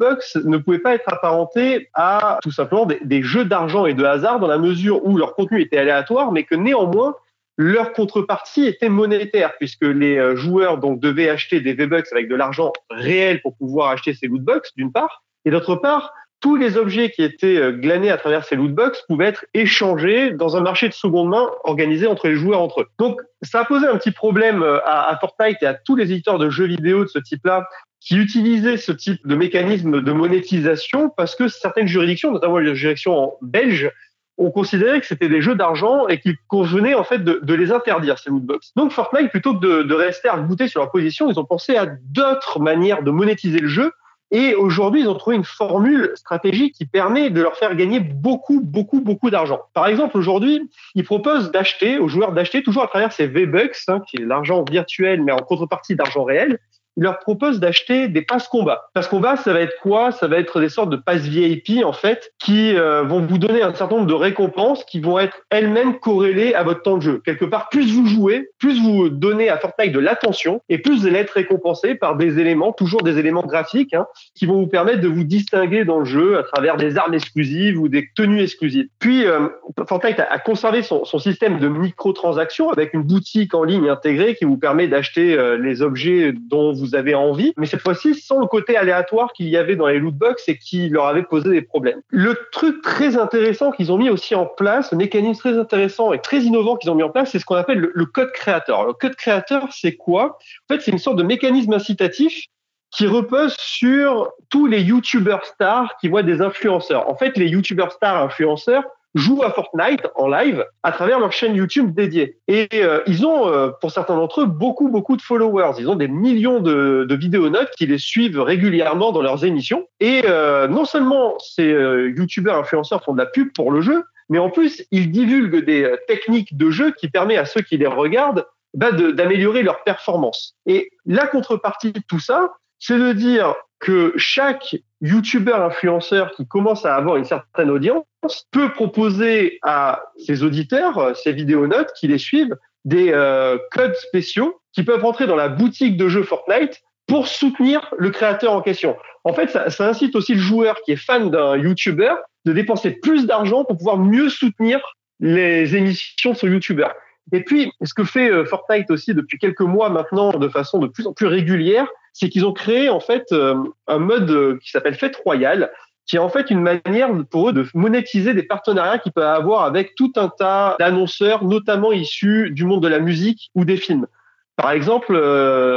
ne 0.42 0.56
pouvaient 0.56 0.78
pas 0.78 0.94
être 0.94 1.12
apparentés 1.12 1.90
à 1.92 2.38
tout 2.42 2.50
simplement 2.50 2.86
des, 2.86 3.22
jeux 3.22 3.44
d'argent 3.44 3.84
et 3.84 3.92
de 3.92 4.04
hasard 4.04 4.40
dans 4.40 4.46
la 4.46 4.56
mesure 4.56 5.04
où 5.04 5.18
leur 5.18 5.34
contenu 5.34 5.60
était 5.60 5.76
aléatoire, 5.76 6.32
mais 6.32 6.44
que 6.44 6.54
néanmoins 6.54 7.14
leur 7.58 7.92
contrepartie 7.92 8.64
était 8.64 8.88
monétaire 8.88 9.52
puisque 9.58 9.84
les 9.84 10.16
euh, 10.16 10.34
joueurs 10.34 10.78
donc 10.78 11.00
devaient 11.00 11.28
acheter 11.28 11.60
des 11.60 11.74
V-Bucks 11.74 12.06
avec 12.12 12.28
de 12.28 12.34
l'argent 12.34 12.72
réel 12.90 13.40
pour 13.42 13.54
pouvoir 13.56 13.90
acheter 13.90 14.14
ces 14.14 14.26
loot 14.26 14.42
d'une 14.76 14.92
part, 14.92 15.24
et 15.44 15.50
d'autre 15.50 15.76
part 15.76 16.12
tous 16.40 16.56
les 16.56 16.76
objets 16.76 17.10
qui 17.10 17.22
étaient 17.22 17.56
euh, 17.56 17.72
glanés 17.72 18.10
à 18.10 18.16
travers 18.16 18.44
ces 18.44 18.56
loot 18.56 18.72
box 18.72 19.02
pouvaient 19.08 19.26
être 19.26 19.46
échangés 19.54 20.30
dans 20.30 20.56
un 20.56 20.60
marché 20.60 20.88
de 20.88 20.94
seconde 20.94 21.30
main 21.30 21.48
organisé 21.64 22.06
entre 22.06 22.28
les 22.28 22.34
joueurs 22.34 22.60
entre 22.60 22.82
eux. 22.82 22.86
Donc, 22.98 23.20
ça 23.42 23.60
a 23.60 23.64
posé 23.64 23.86
un 23.86 23.96
petit 23.96 24.10
problème 24.10 24.62
euh, 24.62 24.78
à, 24.84 25.16
Fortnite 25.20 25.58
et 25.62 25.66
à 25.66 25.74
tous 25.74 25.96
les 25.96 26.12
éditeurs 26.12 26.38
de 26.38 26.50
jeux 26.50 26.66
vidéo 26.66 27.04
de 27.04 27.08
ce 27.08 27.18
type-là 27.18 27.68
qui 28.00 28.16
utilisaient 28.16 28.76
ce 28.76 28.92
type 28.92 29.26
de 29.26 29.34
mécanisme 29.34 30.00
de 30.00 30.12
monétisation 30.12 31.10
parce 31.10 31.34
que 31.34 31.48
certaines 31.48 31.88
juridictions, 31.88 32.30
notamment 32.30 32.58
les 32.58 32.74
juridictions 32.74 33.32
belges, 33.42 33.90
ont 34.38 34.50
considéré 34.50 35.00
que 35.00 35.06
c'était 35.06 35.30
des 35.30 35.40
jeux 35.40 35.54
d'argent 35.54 36.06
et 36.08 36.20
qu'il 36.20 36.36
convenait 36.46 36.94
en 36.94 37.04
fait 37.04 37.24
de, 37.24 37.40
de 37.42 37.54
les 37.54 37.72
interdire 37.72 38.18
ces 38.18 38.28
lootbox. 38.28 38.72
Donc 38.76 38.92
Fortnite, 38.92 39.30
plutôt 39.30 39.54
que 39.54 39.66
de, 39.66 39.82
de 39.82 39.94
rester 39.94 40.28
à 40.28 40.36
goûter 40.38 40.68
sur 40.68 40.80
leur 40.80 40.90
position, 40.90 41.30
ils 41.30 41.40
ont 41.40 41.44
pensé 41.44 41.76
à 41.76 41.86
d'autres 41.86 42.60
manières 42.60 43.02
de 43.02 43.10
monétiser 43.10 43.58
le 43.58 43.68
jeu 43.68 43.92
et 44.32 44.54
aujourd'hui, 44.54 45.02
ils 45.02 45.08
ont 45.08 45.14
trouvé 45.14 45.36
une 45.36 45.44
formule 45.44 46.12
stratégique 46.16 46.74
qui 46.74 46.84
permet 46.84 47.30
de 47.30 47.40
leur 47.40 47.56
faire 47.56 47.76
gagner 47.76 48.00
beaucoup, 48.00 48.60
beaucoup, 48.60 49.00
beaucoup 49.00 49.30
d'argent. 49.30 49.60
Par 49.72 49.86
exemple, 49.86 50.16
aujourd'hui, 50.16 50.68
ils 50.96 51.04
proposent 51.04 51.52
d'acheter 51.52 51.98
aux 51.98 52.08
joueurs 52.08 52.32
d'acheter 52.32 52.62
toujours 52.62 52.82
à 52.82 52.88
travers 52.88 53.12
ces 53.12 53.28
V-Bucks, 53.28 53.76
hein, 53.86 54.00
qui 54.08 54.16
est 54.16 54.24
l'argent 54.24 54.64
virtuel, 54.68 55.22
mais 55.22 55.32
en 55.32 55.38
contrepartie 55.38 55.94
d'argent 55.94 56.24
réel. 56.24 56.58
Il 56.96 57.02
leur 57.02 57.18
propose 57.18 57.60
d'acheter 57.60 58.08
des 58.08 58.22
passes 58.22 58.48
combat. 58.48 58.88
Passes 58.94 59.08
combat, 59.08 59.36
ça 59.36 59.52
va 59.52 59.60
être 59.60 59.78
quoi? 59.82 60.12
Ça 60.12 60.28
va 60.28 60.38
être 60.38 60.60
des 60.60 60.68
sortes 60.68 60.90
de 60.90 60.96
passes 60.96 61.22
VIP 61.22 61.84
en 61.84 61.92
fait, 61.92 62.32
qui 62.38 62.74
euh, 62.74 63.02
vont 63.02 63.20
vous 63.20 63.38
donner 63.38 63.62
un 63.62 63.74
certain 63.74 63.96
nombre 63.96 64.06
de 64.06 64.14
récompenses 64.14 64.84
qui 64.84 65.00
vont 65.00 65.18
être 65.18 65.42
elles-mêmes 65.50 65.98
corrélées 65.98 66.54
à 66.54 66.62
votre 66.62 66.82
temps 66.82 66.96
de 66.96 67.02
jeu. 67.02 67.22
Quelque 67.24 67.44
part, 67.44 67.68
plus 67.68 67.92
vous 67.92 68.06
jouez, 68.06 68.48
plus 68.58 68.80
vous 68.80 69.10
donnez 69.10 69.50
à 69.50 69.58
Fortnite 69.58 69.92
de 69.92 69.98
l'attention 69.98 70.62
et 70.68 70.78
plus 70.78 71.00
vous 71.00 71.06
allez 71.06 71.18
être 71.18 71.32
récompensé 71.32 71.94
par 71.94 72.16
des 72.16 72.38
éléments, 72.38 72.72
toujours 72.72 73.02
des 73.02 73.18
éléments 73.18 73.44
graphiques, 73.44 73.92
hein, 73.92 74.06
qui 74.34 74.46
vont 74.46 74.60
vous 74.60 74.66
permettre 74.66 75.00
de 75.00 75.08
vous 75.08 75.24
distinguer 75.24 75.84
dans 75.84 75.98
le 75.98 76.06
jeu 76.06 76.38
à 76.38 76.42
travers 76.42 76.76
des 76.76 76.96
armes 76.96 77.14
exclusives 77.14 77.78
ou 77.78 77.88
des 77.88 78.08
tenues 78.16 78.42
exclusives. 78.42 78.88
Puis 78.98 79.26
euh, 79.26 79.48
Fortnite 79.86 80.20
a, 80.20 80.38
conservé 80.38 80.82
son, 80.82 81.04
son 81.04 81.18
système 81.18 81.58
de 81.58 81.68
microtransactions 81.68 82.70
avec 82.70 82.94
une 82.94 83.02
boutique 83.02 83.54
en 83.54 83.64
ligne 83.64 83.88
intégrée 83.88 84.34
qui 84.34 84.44
vous 84.44 84.56
permet 84.56 84.88
d'acheter 84.88 85.36
euh, 85.36 85.58
les 85.58 85.82
objets 85.82 86.32
dont 86.32 86.72
vous 86.72 86.85
avez 86.94 87.14
envie, 87.14 87.52
mais 87.56 87.66
cette 87.66 87.80
fois-ci 87.80 88.14
sans 88.14 88.40
le 88.40 88.46
côté 88.46 88.76
aléatoire 88.76 89.32
qu'il 89.32 89.48
y 89.48 89.56
avait 89.56 89.76
dans 89.76 89.86
les 89.86 89.98
loot 89.98 90.14
box 90.14 90.48
et 90.48 90.58
qui 90.58 90.88
leur 90.88 91.06
avait 91.06 91.22
posé 91.22 91.50
des 91.50 91.62
problèmes. 91.62 92.00
Le 92.08 92.38
truc 92.52 92.82
très 92.82 93.16
intéressant 93.16 93.72
qu'ils 93.72 93.92
ont 93.92 93.98
mis 93.98 94.10
aussi 94.10 94.34
en 94.34 94.46
place, 94.46 94.92
le 94.92 94.98
mécanisme 94.98 95.40
très 95.40 95.58
intéressant 95.58 96.12
et 96.12 96.20
très 96.20 96.40
innovant 96.40 96.76
qu'ils 96.76 96.90
ont 96.90 96.94
mis 96.94 97.02
en 97.02 97.10
place, 97.10 97.30
c'est 97.30 97.38
ce 97.38 97.44
qu'on 97.44 97.56
appelle 97.56 97.78
le, 97.78 97.92
le, 97.94 98.06
code 98.06 98.32
créateur. 98.32 98.86
Le 98.86 98.92
code 98.92 99.16
créateur, 99.16 99.68
c'est 99.72 99.96
quoi? 99.96 100.38
En 100.68 100.74
fait, 100.74 100.80
c'est 100.80 100.90
une 100.90 100.98
sorte 100.98 101.16
de 101.16 101.22
mécanisme 101.22 101.72
incitatif 101.72 102.46
qui 102.90 103.06
repose 103.06 103.54
sur 103.58 104.32
tous 104.48 104.66
les 104.66 104.80
youtubeurs 104.80 105.44
stars 105.44 105.96
qui 106.00 106.08
voient 106.08 106.22
des 106.22 106.40
influenceurs. 106.40 107.08
En 107.10 107.14
fait, 107.14 107.36
les 107.36 107.48
youtubeurs 107.48 107.92
stars 107.92 108.22
influenceurs 108.22 108.84
jouent 109.16 109.42
à 109.42 109.50
Fortnite 109.50 110.06
en 110.14 110.28
live 110.28 110.64
à 110.82 110.92
travers 110.92 111.18
leur 111.18 111.32
chaîne 111.32 111.56
YouTube 111.56 111.94
dédiée. 111.94 112.38
Et 112.46 112.68
euh, 112.74 113.00
ils 113.06 113.26
ont, 113.26 113.48
euh, 113.48 113.70
pour 113.80 113.90
certains 113.90 114.14
d'entre 114.14 114.42
eux, 114.42 114.46
beaucoup, 114.46 114.88
beaucoup 114.88 115.16
de 115.16 115.22
followers. 115.22 115.72
Ils 115.78 115.88
ont 115.88 115.96
des 115.96 116.06
millions 116.06 116.60
de, 116.60 117.06
de 117.08 117.14
vidéonotes 117.16 117.70
qui 117.76 117.86
les 117.86 117.98
suivent 117.98 118.40
régulièrement 118.40 119.12
dans 119.12 119.22
leurs 119.22 119.44
émissions. 119.44 119.88
Et 120.00 120.22
euh, 120.26 120.68
non 120.68 120.84
seulement 120.84 121.34
ces 121.38 121.70
YouTubeurs 122.16 122.58
influenceurs 122.58 123.02
font 123.02 123.14
de 123.14 123.18
la 123.18 123.26
pub 123.26 123.52
pour 123.54 123.72
le 123.72 123.80
jeu, 123.80 124.04
mais 124.28 124.38
en 124.38 124.50
plus, 124.50 124.84
ils 124.90 125.10
divulguent 125.10 125.64
des 125.64 125.90
techniques 126.06 126.56
de 126.56 126.70
jeu 126.70 126.92
qui 126.92 127.08
permettent 127.08 127.38
à 127.38 127.44
ceux 127.46 127.62
qui 127.62 127.78
les 127.78 127.86
regardent 127.86 128.44
bah, 128.74 128.92
d'améliorer 128.92 129.62
leur 129.62 129.82
performance. 129.84 130.54
Et 130.66 130.90
la 131.06 131.26
contrepartie 131.26 131.92
de 131.92 132.00
tout 132.06 132.20
ça, 132.20 132.52
c'est 132.78 132.98
de 132.98 133.12
dire 133.12 133.54
que 133.78 134.12
chaque 134.16 134.76
youtubeur 135.00 135.62
influenceur 135.62 136.32
qui 136.32 136.46
commence 136.46 136.86
à 136.86 136.94
avoir 136.94 137.16
une 137.16 137.24
certaine 137.24 137.70
audience 137.70 138.04
peut 138.50 138.72
proposer 138.72 139.58
à 139.62 140.02
ses 140.16 140.42
auditeurs, 140.42 141.16
ses 141.16 141.32
vidéonotes 141.32 141.92
qui 141.98 142.08
les 142.08 142.18
suivent, 142.18 142.56
des 142.84 143.10
euh, 143.12 143.58
codes 143.72 143.94
spéciaux 143.96 144.60
qui 144.72 144.82
peuvent 144.82 145.02
rentrer 145.02 145.26
dans 145.26 145.36
la 145.36 145.48
boutique 145.48 145.96
de 145.96 146.08
jeux 146.08 146.22
Fortnite 146.22 146.82
pour 147.06 147.28
soutenir 147.28 147.92
le 147.98 148.10
créateur 148.10 148.52
en 148.52 148.62
question. 148.62 148.96
En 149.24 149.32
fait, 149.32 149.50
ça, 149.50 149.88
incite 149.88 150.16
aussi 150.16 150.34
le 150.34 150.40
joueur 150.40 150.76
qui 150.84 150.92
est 150.92 150.96
fan 150.96 151.30
d'un 151.30 151.56
YouTuber 151.56 152.14
de 152.44 152.52
dépenser 152.52 152.92
plus 152.92 153.26
d'argent 153.26 153.64
pour 153.64 153.76
pouvoir 153.76 153.98
mieux 153.98 154.28
soutenir 154.28 154.80
les 155.20 155.74
émissions 155.76 156.32
de 156.32 156.36
son 156.36 156.46
YouTuber. 156.46 156.88
Et 157.32 157.42
puis, 157.42 157.72
ce 157.82 157.94
que 157.94 158.04
fait 158.04 158.30
euh, 158.30 158.44
Fortnite 158.44 158.90
aussi 158.90 159.14
depuis 159.14 159.38
quelques 159.38 159.60
mois 159.60 159.88
maintenant, 159.88 160.30
de 160.30 160.48
façon 160.48 160.78
de 160.78 160.86
plus 160.86 161.06
en 161.06 161.12
plus 161.12 161.26
régulière, 161.26 161.88
c'est 162.12 162.28
qu'ils 162.28 162.46
ont 162.46 162.52
créé 162.52 162.88
en 162.88 163.00
fait 163.00 163.26
euh, 163.32 163.56
un 163.88 163.98
mode 163.98 164.30
euh, 164.30 164.58
qui 164.62 164.70
s'appelle 164.70 164.94
Fête 164.94 165.16
Royale, 165.16 165.70
qui 166.06 166.16
est 166.16 166.20
en 166.20 166.28
fait 166.28 166.50
une 166.50 166.60
manière 166.60 167.10
pour 167.30 167.48
eux 167.48 167.52
de 167.52 167.66
monétiser 167.74 168.32
des 168.32 168.44
partenariats 168.44 168.98
qu'ils 168.98 169.12
peuvent 169.12 169.24
avoir 169.24 169.64
avec 169.64 169.96
tout 169.96 170.12
un 170.16 170.28
tas 170.28 170.76
d'annonceurs, 170.78 171.42
notamment 171.42 171.90
issus 171.90 172.50
du 172.52 172.64
monde 172.64 172.82
de 172.82 172.88
la 172.88 173.00
musique 173.00 173.50
ou 173.56 173.64
des 173.64 173.76
films. 173.76 174.06
Par 174.54 174.70
exemple, 174.70 175.12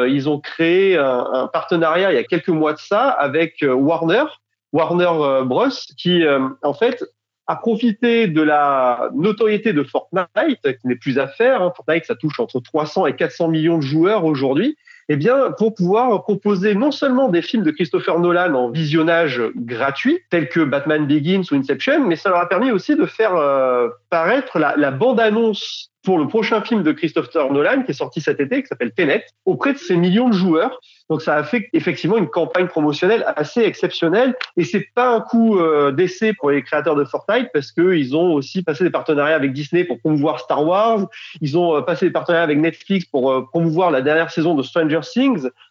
ils 0.07 0.29
ont 0.29 0.39
créé 0.39 0.97
un, 0.97 1.27
un, 1.33 1.47
partenariat 1.47 2.13
il 2.13 2.15
y 2.15 2.19
a 2.19 2.23
quelques 2.23 2.49
mois 2.49 2.73
de 2.73 2.77
ça 2.77 3.09
avec 3.09 3.65
Warner, 3.67 4.23
Warner 4.71 5.43
Bros, 5.45 5.67
qui 5.97 6.23
en 6.61 6.73
fait 6.73 7.03
a 7.49 7.55
profité 7.55 8.27
de 8.27 8.43
la 8.43 9.09
notoriété 9.15 9.73
de 9.73 9.81
Fortnite, 9.81 10.61
qui 10.63 10.87
n'est 10.87 10.95
plus 10.95 11.17
à 11.17 11.27
faire. 11.27 11.63
Hein. 11.63 11.73
Fortnite, 11.75 12.05
ça 12.05 12.13
touche 12.13 12.39
entre 12.39 12.59
300 12.59 13.07
et 13.07 13.15
400 13.15 13.47
millions 13.47 13.77
de 13.77 13.83
joueurs 13.83 14.23
aujourd'hui. 14.23 14.77
Eh 15.11 15.15
bien, 15.15 15.51
pour 15.57 15.73
pouvoir 15.73 16.21
proposer 16.21 16.75
non 16.75 16.91
seulement 16.91 17.29
des 17.29 17.41
films 17.41 17.63
de 17.63 17.71
Christopher 17.71 18.19
Nolan 18.19 18.53
en 18.53 18.69
visionnage 18.69 19.41
gratuit, 19.55 20.19
tels 20.29 20.49
que 20.49 20.59
Batman 20.59 21.07
Begins 21.07 21.41
ou 21.51 21.55
Inception, 21.55 22.05
mais 22.05 22.15
ça 22.15 22.29
leur 22.29 22.37
a 22.37 22.47
permis 22.47 22.69
aussi 22.69 22.95
de 22.95 23.07
faire 23.07 23.35
euh, 23.35 23.89
paraître 24.11 24.59
la, 24.59 24.91
bande-annonce 24.91 25.89
pour 26.03 26.17
le 26.17 26.27
prochain 26.27 26.61
film 26.61 26.83
de 26.83 26.91
Christopher 26.91 27.51
Nolan 27.51 27.83
qui 27.83 27.91
est 27.91 27.95
sorti 27.95 28.21
cet 28.21 28.39
été, 28.39 28.61
qui 28.61 28.67
s'appelle 28.67 28.93
Tenet, 28.93 29.25
auprès 29.45 29.73
de 29.73 29.77
ces 29.77 29.97
millions 29.97 30.29
de 30.29 30.33
joueurs. 30.33 30.79
Donc 31.09 31.21
ça 31.21 31.35
a 31.35 31.43
fait 31.43 31.69
effectivement 31.73 32.17
une 32.17 32.29
campagne 32.29 32.67
promotionnelle 32.67 33.25
assez 33.35 33.61
exceptionnelle 33.61 34.35
et 34.57 34.63
c'est 34.63 34.87
pas 34.95 35.09
un 35.09 35.21
coup 35.21 35.57
euh, 35.57 35.91
d'essai 35.91 36.33
pour 36.33 36.51
les 36.51 36.61
créateurs 36.61 36.95
de 36.95 37.03
Fortnite 37.03 37.49
parce 37.51 37.71
que 37.71 37.95
ils 37.95 38.15
ont 38.15 38.33
aussi 38.33 38.61
passé 38.63 38.83
des 38.83 38.91
partenariats 38.91 39.35
avec 39.35 39.51
Disney 39.51 39.83
pour 39.83 39.99
promouvoir 39.99 40.39
Star 40.39 40.65
Wars, 40.65 41.07
ils 41.41 41.57
ont 41.57 41.75
euh, 41.75 41.81
passé 41.81 42.05
des 42.05 42.11
partenariats 42.11 42.43
avec 42.43 42.59
Netflix 42.59 43.05
pour 43.05 43.49
promouvoir 43.49 43.91
la 43.91 44.01
dernière 44.01 44.31
saison 44.31 44.55
de 44.55 44.63
Stranger 44.63 44.98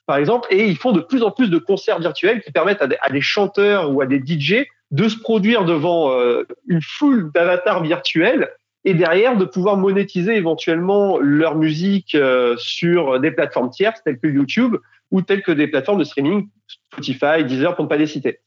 Par 0.06 0.16
exemple 0.16 0.49
et 0.50 0.66
ils 0.66 0.76
font 0.76 0.92
de 0.92 1.00
plus 1.00 1.23
en 1.23 1.30
plus 1.30 1.50
de 1.50 1.58
concerts 1.58 1.99
virtuels 1.99 2.42
qui 2.42 2.52
permettent 2.52 2.82
à 2.82 2.87
des, 2.87 3.20
chanteurs 3.20 3.92
ou 3.92 4.00
à 4.00 4.06
des 4.06 4.18
DJ 4.18 4.66
de 4.90 5.08
se 5.08 5.18
produire 5.18 5.64
devant 5.64 6.12
une 6.66 6.80
foule 6.82 7.30
d'avatars 7.32 7.82
virtuels 7.82 8.49
et 8.85 8.94
derrière 8.94 9.37
de 9.37 9.44
pouvoir 9.44 9.76
monétiser 9.76 10.37
éventuellement 10.37 11.18
leur 11.18 11.56
musique 11.56 12.14
euh, 12.14 12.56
sur 12.56 13.20
des 13.20 13.30
plateformes 13.30 13.70
tierces 13.70 14.02
telles 14.02 14.18
que 14.18 14.28
YouTube 14.28 14.76
ou 15.11 15.23
telles 15.23 15.42
que 15.42 15.52
des 15.52 15.66
plateformes 15.66 15.99
de 15.99 16.04
streaming, 16.04 16.49
Spotify, 16.66 17.44
Deezer 17.44 17.75
pour 17.75 17.85
ne 17.85 17.88
pas 17.88 17.97
les 17.97 18.06
citer. 18.06 18.38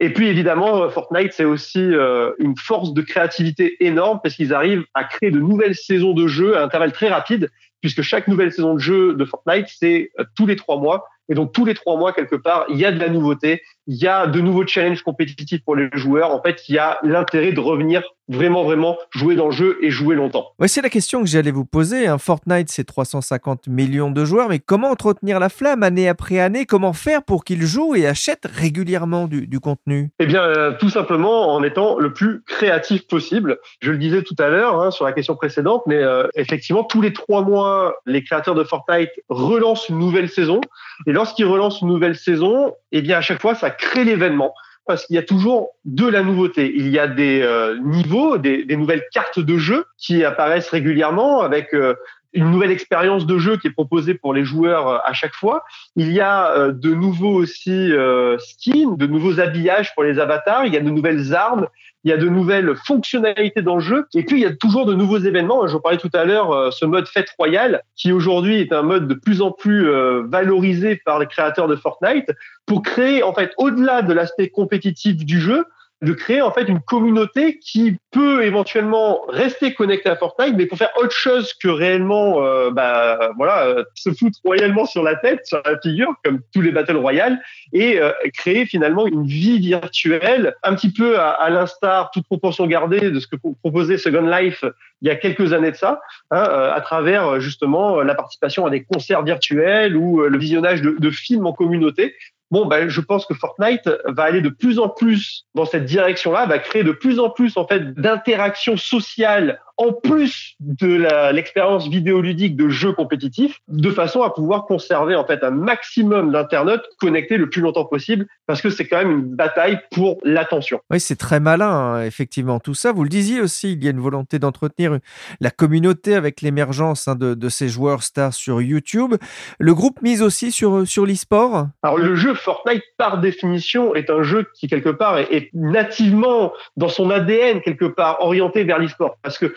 Et 0.00 0.12
puis 0.12 0.28
évidemment, 0.28 0.88
Fortnite, 0.88 1.32
c'est 1.32 1.44
aussi 1.44 1.78
euh, 1.80 2.32
une 2.38 2.56
force 2.56 2.92
de 2.92 3.02
créativité 3.02 3.84
énorme 3.84 4.20
parce 4.22 4.34
qu'ils 4.34 4.52
arrivent 4.52 4.84
à 4.94 5.04
créer 5.04 5.30
de 5.30 5.38
nouvelles 5.38 5.76
saisons 5.76 6.12
de 6.12 6.26
jeux 6.26 6.56
à 6.56 6.64
intervalles 6.64 6.92
très 6.92 7.08
rapides, 7.08 7.50
puisque 7.82 8.00
chaque 8.00 8.28
nouvelle 8.28 8.52
saison 8.52 8.74
de 8.74 8.78
jeu 8.78 9.14
de 9.14 9.24
Fortnite, 9.26 9.66
c'est 9.68 10.12
euh, 10.18 10.24
tous 10.34 10.46
les 10.46 10.56
trois 10.56 10.78
mois. 10.78 11.04
Et 11.28 11.34
donc 11.34 11.52
tous 11.52 11.64
les 11.64 11.74
trois 11.74 11.96
mois, 11.96 12.12
quelque 12.12 12.36
part, 12.36 12.66
il 12.68 12.76
y 12.76 12.84
a 12.84 12.92
de 12.92 12.98
la 12.98 13.08
nouveauté, 13.08 13.62
il 13.86 13.96
y 13.96 14.06
a 14.06 14.26
de 14.26 14.40
nouveaux 14.40 14.66
challenges 14.66 15.02
compétitifs 15.02 15.64
pour 15.64 15.76
les 15.76 15.88
joueurs. 15.92 16.30
En 16.30 16.42
fait, 16.42 16.68
il 16.68 16.74
y 16.74 16.78
a 16.78 16.98
l'intérêt 17.02 17.52
de 17.52 17.60
revenir 17.60 18.02
vraiment, 18.28 18.64
vraiment 18.64 18.96
jouer 19.10 19.34
dans 19.34 19.46
le 19.46 19.52
jeu 19.52 19.78
et 19.82 19.90
jouer 19.90 20.14
longtemps. 20.14 20.52
Ouais, 20.58 20.68
c'est 20.68 20.82
la 20.82 20.88
question 20.88 21.20
que 21.20 21.26
j'allais 21.26 21.50
vous 21.50 21.64
poser. 21.64 22.06
Un 22.06 22.18
Fortnite, 22.18 22.70
c'est 22.70 22.84
350 22.84 23.66
millions 23.66 24.10
de 24.10 24.24
joueurs, 24.24 24.48
mais 24.48 24.58
comment 24.58 24.90
entretenir 24.90 25.40
la 25.40 25.48
flamme 25.48 25.82
année 25.82 26.08
après 26.08 26.38
année? 26.38 26.64
Comment 26.64 26.92
faire 26.92 27.22
pour 27.22 27.44
qu'ils 27.44 27.62
jouent 27.62 27.94
et 27.94 28.06
achètent 28.06 28.46
régulièrement 28.46 29.26
du, 29.26 29.46
du 29.46 29.60
contenu? 29.60 30.10
Eh 30.18 30.26
bien, 30.26 30.42
euh, 30.42 30.72
tout 30.78 30.88
simplement 30.88 31.52
en 31.52 31.62
étant 31.62 31.98
le 31.98 32.12
plus 32.12 32.42
créatif 32.46 33.06
possible. 33.06 33.58
Je 33.80 33.90
le 33.90 33.98
disais 33.98 34.22
tout 34.22 34.36
à 34.38 34.48
l'heure 34.48 34.80
hein, 34.80 34.90
sur 34.90 35.04
la 35.04 35.12
question 35.12 35.34
précédente, 35.34 35.82
mais 35.86 35.96
euh, 35.96 36.28
effectivement, 36.34 36.84
tous 36.84 37.00
les 37.00 37.12
trois 37.12 37.42
mois, 37.42 37.96
les 38.06 38.22
créateurs 38.22 38.54
de 38.54 38.64
Fortnite 38.64 39.10
relancent 39.28 39.88
une 39.88 39.98
nouvelle 39.98 40.28
saison. 40.28 40.60
Et 41.06 41.11
lorsqu'ils 41.12 41.46
relancent 41.46 41.80
une 41.80 41.88
nouvelle 41.88 42.16
saison, 42.16 42.74
eh 42.90 43.02
bien, 43.02 43.18
à 43.18 43.20
chaque 43.20 43.40
fois, 43.40 43.54
ça 43.54 43.70
crée 43.70 44.04
l'événement 44.04 44.54
parce 44.86 45.06
qu'il 45.06 45.16
y 45.16 45.18
a 45.18 45.22
toujours 45.22 45.70
de 45.84 46.06
la 46.06 46.22
nouveauté. 46.22 46.72
Il 46.74 46.88
y 46.88 46.98
a 46.98 47.06
des 47.06 47.40
euh, 47.42 47.78
niveaux, 47.84 48.38
des, 48.38 48.64
des, 48.64 48.76
nouvelles 48.76 49.04
cartes 49.12 49.38
de 49.38 49.56
jeu 49.56 49.84
qui 49.96 50.24
apparaissent 50.24 50.70
régulièrement 50.70 51.40
avec 51.42 51.72
euh, 51.72 51.94
une 52.32 52.50
nouvelle 52.50 52.70
expérience 52.70 53.26
de 53.26 53.38
jeu 53.38 53.58
qui 53.58 53.68
est 53.68 53.72
proposée 53.72 54.14
pour 54.14 54.34
les 54.34 54.44
joueurs 54.44 54.88
euh, 54.88 54.98
à 55.04 55.12
chaque 55.12 55.34
fois. 55.34 55.64
Il 55.94 56.10
y 56.12 56.20
a 56.20 56.70
de 56.72 56.94
nouveaux 56.94 57.34
aussi 57.34 57.92
skins, 58.38 58.96
de 58.96 59.06
nouveaux 59.06 59.38
habillages 59.38 59.94
pour 59.94 60.02
les 60.02 60.18
avatars. 60.18 60.66
Il 60.66 60.72
y 60.72 60.76
a 60.76 60.80
de 60.80 60.90
nouvelles 60.90 61.34
armes 61.34 61.68
il 62.04 62.10
y 62.10 62.12
a 62.12 62.16
de 62.16 62.28
nouvelles 62.28 62.74
fonctionnalités 62.74 63.62
dans 63.62 63.76
le 63.76 63.80
jeu, 63.80 64.06
et 64.14 64.24
puis 64.24 64.38
il 64.38 64.42
y 64.42 64.46
a 64.46 64.54
toujours 64.54 64.86
de 64.86 64.94
nouveaux 64.94 65.18
événements. 65.18 65.66
Je 65.66 65.74
vous 65.74 65.80
parlais 65.80 65.98
tout 65.98 66.10
à 66.12 66.24
l'heure, 66.24 66.52
euh, 66.52 66.70
ce 66.70 66.84
mode 66.84 67.06
fête 67.06 67.30
royale, 67.38 67.82
qui 67.96 68.12
aujourd'hui 68.12 68.60
est 68.60 68.72
un 68.72 68.82
mode 68.82 69.06
de 69.06 69.14
plus 69.14 69.40
en 69.40 69.52
plus 69.52 69.88
euh, 69.88 70.24
valorisé 70.26 71.00
par 71.04 71.18
les 71.18 71.26
créateurs 71.26 71.68
de 71.68 71.76
Fortnite, 71.76 72.30
pour 72.66 72.82
créer 72.82 73.22
en 73.22 73.32
fait 73.32 73.52
au-delà 73.56 74.02
de 74.02 74.12
l'aspect 74.12 74.48
compétitif 74.48 75.24
du 75.24 75.40
jeu, 75.40 75.64
de 76.02 76.12
créer 76.12 76.42
en 76.42 76.50
fait 76.50 76.64
une 76.64 76.80
communauté 76.80 77.58
qui 77.58 77.96
peut 78.10 78.44
éventuellement 78.44 79.20
rester 79.28 79.72
connectée 79.72 80.10
à 80.10 80.16
Fortnite, 80.16 80.54
mais 80.56 80.66
pour 80.66 80.76
faire 80.76 80.90
autre 81.00 81.14
chose 81.14 81.54
que 81.54 81.68
réellement, 81.68 82.44
euh, 82.44 82.70
bah 82.70 83.30
voilà, 83.36 83.66
euh, 83.66 83.84
se 83.94 84.10
foutre 84.10 84.38
royalement 84.44 84.84
sur 84.84 85.04
la 85.04 85.14
tête, 85.14 85.46
sur 85.46 85.62
la 85.64 85.78
figure, 85.78 86.12
comme 86.24 86.40
tous 86.52 86.60
les 86.60 86.72
battle 86.72 86.96
royales, 86.96 87.40
et 87.72 88.00
euh, 88.00 88.10
créer 88.34 88.66
finalement 88.66 89.06
une 89.06 89.24
vie 89.24 89.60
virtuelle, 89.60 90.56
un 90.64 90.74
petit 90.74 90.92
peu 90.92 91.20
à, 91.20 91.48
l'instar, 91.50 92.10
toute 92.10 92.26
proportion 92.26 92.66
gardée, 92.66 93.10
de 93.10 93.20
ce 93.20 93.28
que 93.28 93.36
proposait 93.36 93.96
Second 93.96 94.26
Life 94.26 94.64
il 95.02 95.08
y 95.08 95.10
a 95.10 95.16
quelques 95.16 95.52
années 95.52 95.70
de 95.70 95.76
ça, 95.76 96.00
hein, 96.30 96.42
à 96.42 96.80
travers 96.80 97.40
justement 97.40 98.02
la 98.02 98.14
participation 98.14 98.66
à 98.66 98.70
des 98.70 98.84
concerts 98.84 99.24
virtuels 99.24 99.96
ou 99.96 100.20
le 100.22 100.38
visionnage 100.38 100.80
de 100.80 101.10
films 101.10 101.46
en 101.46 101.52
communauté 101.52 102.14
bon, 102.52 102.66
ben, 102.66 102.88
je 102.88 103.00
pense 103.00 103.26
que 103.26 103.34
Fortnite 103.34 103.90
va 104.06 104.24
aller 104.24 104.42
de 104.42 104.50
plus 104.50 104.78
en 104.78 104.88
plus 104.88 105.46
dans 105.54 105.64
cette 105.64 105.86
direction-là, 105.86 106.46
va 106.46 106.58
créer 106.58 106.84
de 106.84 106.92
plus 106.92 107.18
en 107.18 107.30
plus 107.30 107.56
en 107.56 107.66
fait 107.66 107.94
d'interactions 107.94 108.76
sociales 108.76 109.60
en 109.82 109.92
plus 109.92 110.54
de 110.60 111.32
l'expérience 111.32 111.88
vidéoludique 111.88 112.56
de 112.56 112.68
jeux 112.68 112.92
compétitifs, 112.92 113.60
de 113.68 113.90
façon 113.90 114.22
à 114.22 114.30
pouvoir 114.30 114.64
conserver 114.64 115.14
en 115.16 115.26
fait 115.26 115.42
un 115.42 115.50
maximum 115.50 116.32
d'internautes 116.32 116.84
connectés 117.00 117.36
le 117.36 117.50
plus 117.50 117.60
longtemps 117.60 117.84
possible, 117.84 118.26
parce 118.46 118.62
que 118.62 118.70
c'est 118.70 118.86
quand 118.86 118.98
même 118.98 119.10
une 119.10 119.34
bataille 119.34 119.80
pour 119.90 120.18
l'attention. 120.22 120.80
Oui, 120.90 121.00
c'est 121.00 121.16
très 121.16 121.40
malin, 121.40 121.70
hein, 121.70 122.04
effectivement. 122.04 122.60
Tout 122.60 122.74
ça, 122.74 122.92
vous 122.92 123.02
le 123.02 123.08
disiez 123.08 123.40
aussi, 123.40 123.72
il 123.72 123.82
y 123.84 123.88
a 123.88 123.90
une 123.90 124.00
volonté 124.00 124.38
d'entretenir 124.38 124.98
la 125.40 125.50
communauté 125.50 126.14
avec 126.14 126.40
l'émergence 126.42 127.08
hein, 127.08 127.14
de, 127.14 127.34
de 127.34 127.48
ces 127.48 127.68
joueurs 127.68 128.02
stars 128.02 128.34
sur 128.34 128.60
YouTube. 128.62 129.14
Le 129.58 129.74
groupe 129.74 130.00
mise 130.02 130.22
aussi 130.22 130.52
sur, 130.52 130.86
sur 130.86 131.06
l'e-sport? 131.06 131.68
Alors 131.82 131.98
le 131.98 132.14
jeu 132.14 132.34
Fortnite, 132.34 132.82
par 132.98 133.18
définition, 133.18 133.94
est 133.94 134.10
un 134.10 134.22
jeu 134.22 134.46
qui 134.54 134.68
quelque 134.68 134.90
part 134.90 135.18
est, 135.18 135.32
est 135.32 135.50
nativement 135.54 136.52
dans 136.76 136.88
son 136.88 137.10
ADN 137.10 137.60
quelque 137.62 137.86
part 137.86 138.18
orienté 138.20 138.64
vers 138.64 138.78
l'e-sport, 138.78 139.16
parce 139.22 139.38
que 139.38 139.54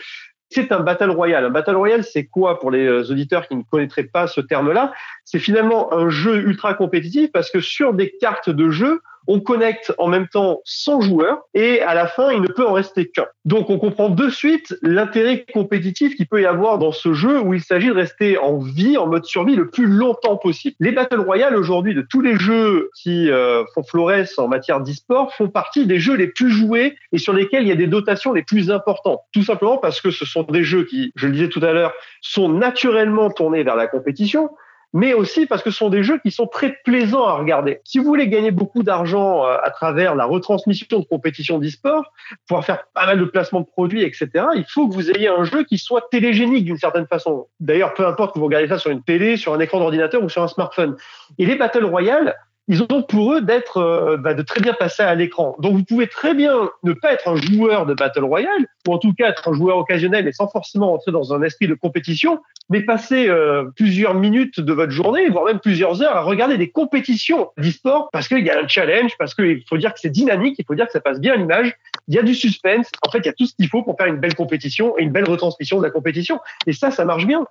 c'est 0.50 0.72
un 0.72 0.80
battle 0.80 1.10
royale. 1.10 1.44
Un 1.44 1.50
battle 1.50 1.76
royale, 1.76 2.04
c'est 2.04 2.26
quoi 2.26 2.58
pour 2.58 2.70
les 2.70 2.86
euh, 2.86 3.10
auditeurs 3.10 3.48
qui 3.48 3.56
ne 3.56 3.62
connaîtraient 3.62 4.04
pas 4.04 4.26
ce 4.26 4.40
terme-là? 4.40 4.92
C'est 5.24 5.38
finalement 5.38 5.92
un 5.92 6.08
jeu 6.08 6.36
ultra 6.36 6.74
compétitif 6.74 7.30
parce 7.32 7.50
que 7.50 7.60
sur 7.60 7.94
des 7.94 8.12
cartes 8.20 8.50
de 8.50 8.70
jeu, 8.70 9.00
on 9.26 9.40
connecte 9.40 9.92
en 9.98 10.08
même 10.08 10.28
temps 10.28 10.60
100 10.64 11.00
joueurs 11.00 11.42
et 11.54 11.80
à 11.80 11.94
la 11.94 12.06
fin, 12.06 12.32
il 12.32 12.40
ne 12.40 12.48
peut 12.48 12.66
en 12.66 12.72
rester 12.72 13.08
qu'un. 13.08 13.26
Donc 13.44 13.70
on 13.70 13.78
comprend 13.78 14.08
de 14.08 14.28
suite 14.28 14.76
l'intérêt 14.82 15.44
compétitif 15.52 16.16
qu'il 16.16 16.26
peut 16.26 16.42
y 16.42 16.46
avoir 16.46 16.78
dans 16.78 16.92
ce 16.92 17.12
jeu 17.12 17.40
où 17.40 17.54
il 17.54 17.60
s'agit 17.60 17.88
de 17.88 17.92
rester 17.92 18.38
en 18.38 18.58
vie, 18.58 18.96
en 18.96 19.06
mode 19.06 19.24
survie 19.24 19.56
le 19.56 19.68
plus 19.70 19.86
longtemps 19.86 20.36
possible. 20.36 20.76
Les 20.80 20.92
Battle 20.92 21.20
Royale 21.20 21.56
aujourd'hui 21.56 21.94
de 21.94 22.02
tous 22.02 22.20
les 22.20 22.36
jeux 22.36 22.90
qui 22.94 23.30
euh, 23.30 23.64
font 23.74 23.82
florès 23.82 24.38
en 24.38 24.48
matière 24.48 24.80
d'e-sport 24.80 25.34
font 25.34 25.48
partie 25.48 25.86
des 25.86 25.98
jeux 25.98 26.16
les 26.16 26.28
plus 26.28 26.50
joués 26.50 26.96
et 27.12 27.18
sur 27.18 27.32
lesquels 27.32 27.62
il 27.62 27.68
y 27.68 27.72
a 27.72 27.76
des 27.76 27.86
dotations 27.86 28.32
les 28.32 28.42
plus 28.42 28.70
importantes. 28.70 29.20
Tout 29.32 29.42
simplement 29.42 29.78
parce 29.78 30.00
que 30.00 30.10
ce 30.10 30.24
sont 30.24 30.42
des 30.44 30.62
jeux 30.62 30.84
qui, 30.84 31.12
je 31.16 31.26
le 31.26 31.32
disais 31.32 31.48
tout 31.48 31.64
à 31.64 31.72
l'heure, 31.72 31.92
sont 32.20 32.48
naturellement 32.48 33.30
tournés 33.30 33.62
vers 33.62 33.76
la 33.76 33.86
compétition 33.86 34.50
mais 34.96 35.12
aussi 35.12 35.44
parce 35.44 35.62
que 35.62 35.70
ce 35.70 35.76
sont 35.76 35.90
des 35.90 36.02
jeux 36.02 36.18
qui 36.20 36.30
sont 36.30 36.46
très 36.46 36.78
plaisants 36.82 37.26
à 37.26 37.34
regarder. 37.34 37.80
Si 37.84 37.98
vous 37.98 38.06
voulez 38.06 38.28
gagner 38.28 38.50
beaucoup 38.50 38.82
d'argent 38.82 39.44
euh, 39.44 39.58
à 39.62 39.70
travers 39.70 40.14
la 40.14 40.24
retransmission 40.24 41.00
de 41.00 41.04
compétitions 41.04 41.58
d'e-sport, 41.58 42.10
pouvoir 42.48 42.64
faire 42.64 42.86
pas 42.94 43.04
mal 43.04 43.18
de 43.18 43.24
placements 43.26 43.60
de 43.60 43.66
produits, 43.66 44.02
etc., 44.02 44.30
il 44.54 44.64
faut 44.66 44.88
que 44.88 44.94
vous 44.94 45.10
ayez 45.10 45.28
un 45.28 45.44
jeu 45.44 45.64
qui 45.64 45.76
soit 45.76 46.08
télégénique 46.10 46.64
d'une 46.64 46.78
certaine 46.78 47.06
façon. 47.06 47.46
D'ailleurs, 47.60 47.92
peu 47.92 48.06
importe 48.06 48.32
que 48.32 48.38
vous 48.38 48.46
regardez 48.46 48.68
ça 48.68 48.78
sur 48.78 48.90
une 48.90 49.02
télé, 49.02 49.36
sur 49.36 49.52
un 49.52 49.60
écran 49.60 49.80
d'ordinateur 49.80 50.24
ou 50.24 50.30
sur 50.30 50.42
un 50.42 50.48
smartphone. 50.48 50.96
Et 51.38 51.44
les 51.44 51.56
Battle 51.56 51.84
Royale, 51.84 52.34
ils 52.68 52.82
ont 52.82 53.02
pour 53.02 53.34
eux 53.34 53.40
d'être, 53.40 53.78
euh, 53.78 54.16
bah, 54.16 54.34
de 54.34 54.42
très 54.42 54.60
bien 54.60 54.72
passer 54.72 55.02
à 55.02 55.14
l'écran. 55.14 55.56
Donc 55.60 55.74
vous 55.74 55.84
pouvez 55.84 56.08
très 56.08 56.34
bien 56.34 56.70
ne 56.82 56.92
pas 56.92 57.12
être 57.12 57.28
un 57.28 57.36
joueur 57.36 57.86
de 57.86 57.94
Battle 57.94 58.24
Royale, 58.24 58.66
ou 58.86 58.92
en 58.92 58.98
tout 58.98 59.12
cas 59.14 59.28
être 59.28 59.48
un 59.48 59.52
joueur 59.52 59.78
occasionnel 59.78 60.26
et 60.26 60.32
sans 60.32 60.48
forcément 60.48 60.92
entrer 60.92 61.12
dans 61.12 61.32
un 61.32 61.42
esprit 61.42 61.68
de 61.68 61.74
compétition, 61.74 62.40
mais 62.68 62.80
passer 62.80 63.28
euh, 63.28 63.64
plusieurs 63.76 64.14
minutes 64.14 64.60
de 64.60 64.72
votre 64.72 64.92
journée, 64.92 65.28
voire 65.28 65.44
même 65.44 65.60
plusieurs 65.60 66.02
heures 66.02 66.16
à 66.16 66.22
regarder 66.22 66.58
des 66.58 66.70
compétitions 66.70 67.50
d'e-sport 67.56 68.10
parce 68.12 68.28
qu'il 68.28 68.44
y 68.44 68.50
a 68.50 68.58
un 68.58 68.68
challenge, 68.68 69.12
parce 69.18 69.34
qu'il 69.34 69.62
faut 69.68 69.78
dire 69.78 69.94
que 69.94 70.00
c'est 70.00 70.10
dynamique, 70.10 70.56
il 70.58 70.64
faut 70.64 70.74
dire 70.74 70.86
que 70.86 70.92
ça 70.92 71.00
passe 71.00 71.20
bien 71.20 71.34
à 71.34 71.36
l'image, 71.36 71.76
il 72.08 72.14
y 72.14 72.18
a 72.18 72.22
du 72.22 72.34
suspense, 72.34 72.90
en 73.06 73.10
fait 73.10 73.18
il 73.18 73.26
y 73.26 73.30
a 73.30 73.32
tout 73.32 73.46
ce 73.46 73.54
qu'il 73.54 73.68
faut 73.68 73.82
pour 73.82 73.96
faire 73.96 74.06
une 74.06 74.18
belle 74.18 74.34
compétition 74.34 74.96
et 74.98 75.02
une 75.02 75.12
belle 75.12 75.28
retransmission 75.28 75.78
de 75.78 75.84
la 75.84 75.90
compétition. 75.90 76.40
Et 76.66 76.72
ça, 76.72 76.90
ça 76.90 77.04
marche 77.04 77.26
bien. 77.26 77.46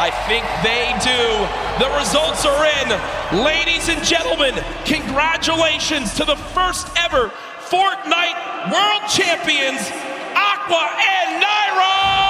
I 0.00 0.08
think 0.24 0.48
they 0.64 0.96
do. 1.04 1.20
The 1.76 1.92
results 2.00 2.46
are 2.46 2.64
in. 2.64 3.44
Ladies 3.44 3.90
and 3.90 4.02
gentlemen, 4.02 4.54
congratulations 4.86 6.14
to 6.14 6.24
the 6.24 6.36
first 6.56 6.88
ever 6.96 7.28
Fortnite 7.68 8.72
World 8.72 9.04
Champions, 9.10 9.90
Aqua 10.34 10.88
and 10.96 11.44
Nyrox! 11.44 12.29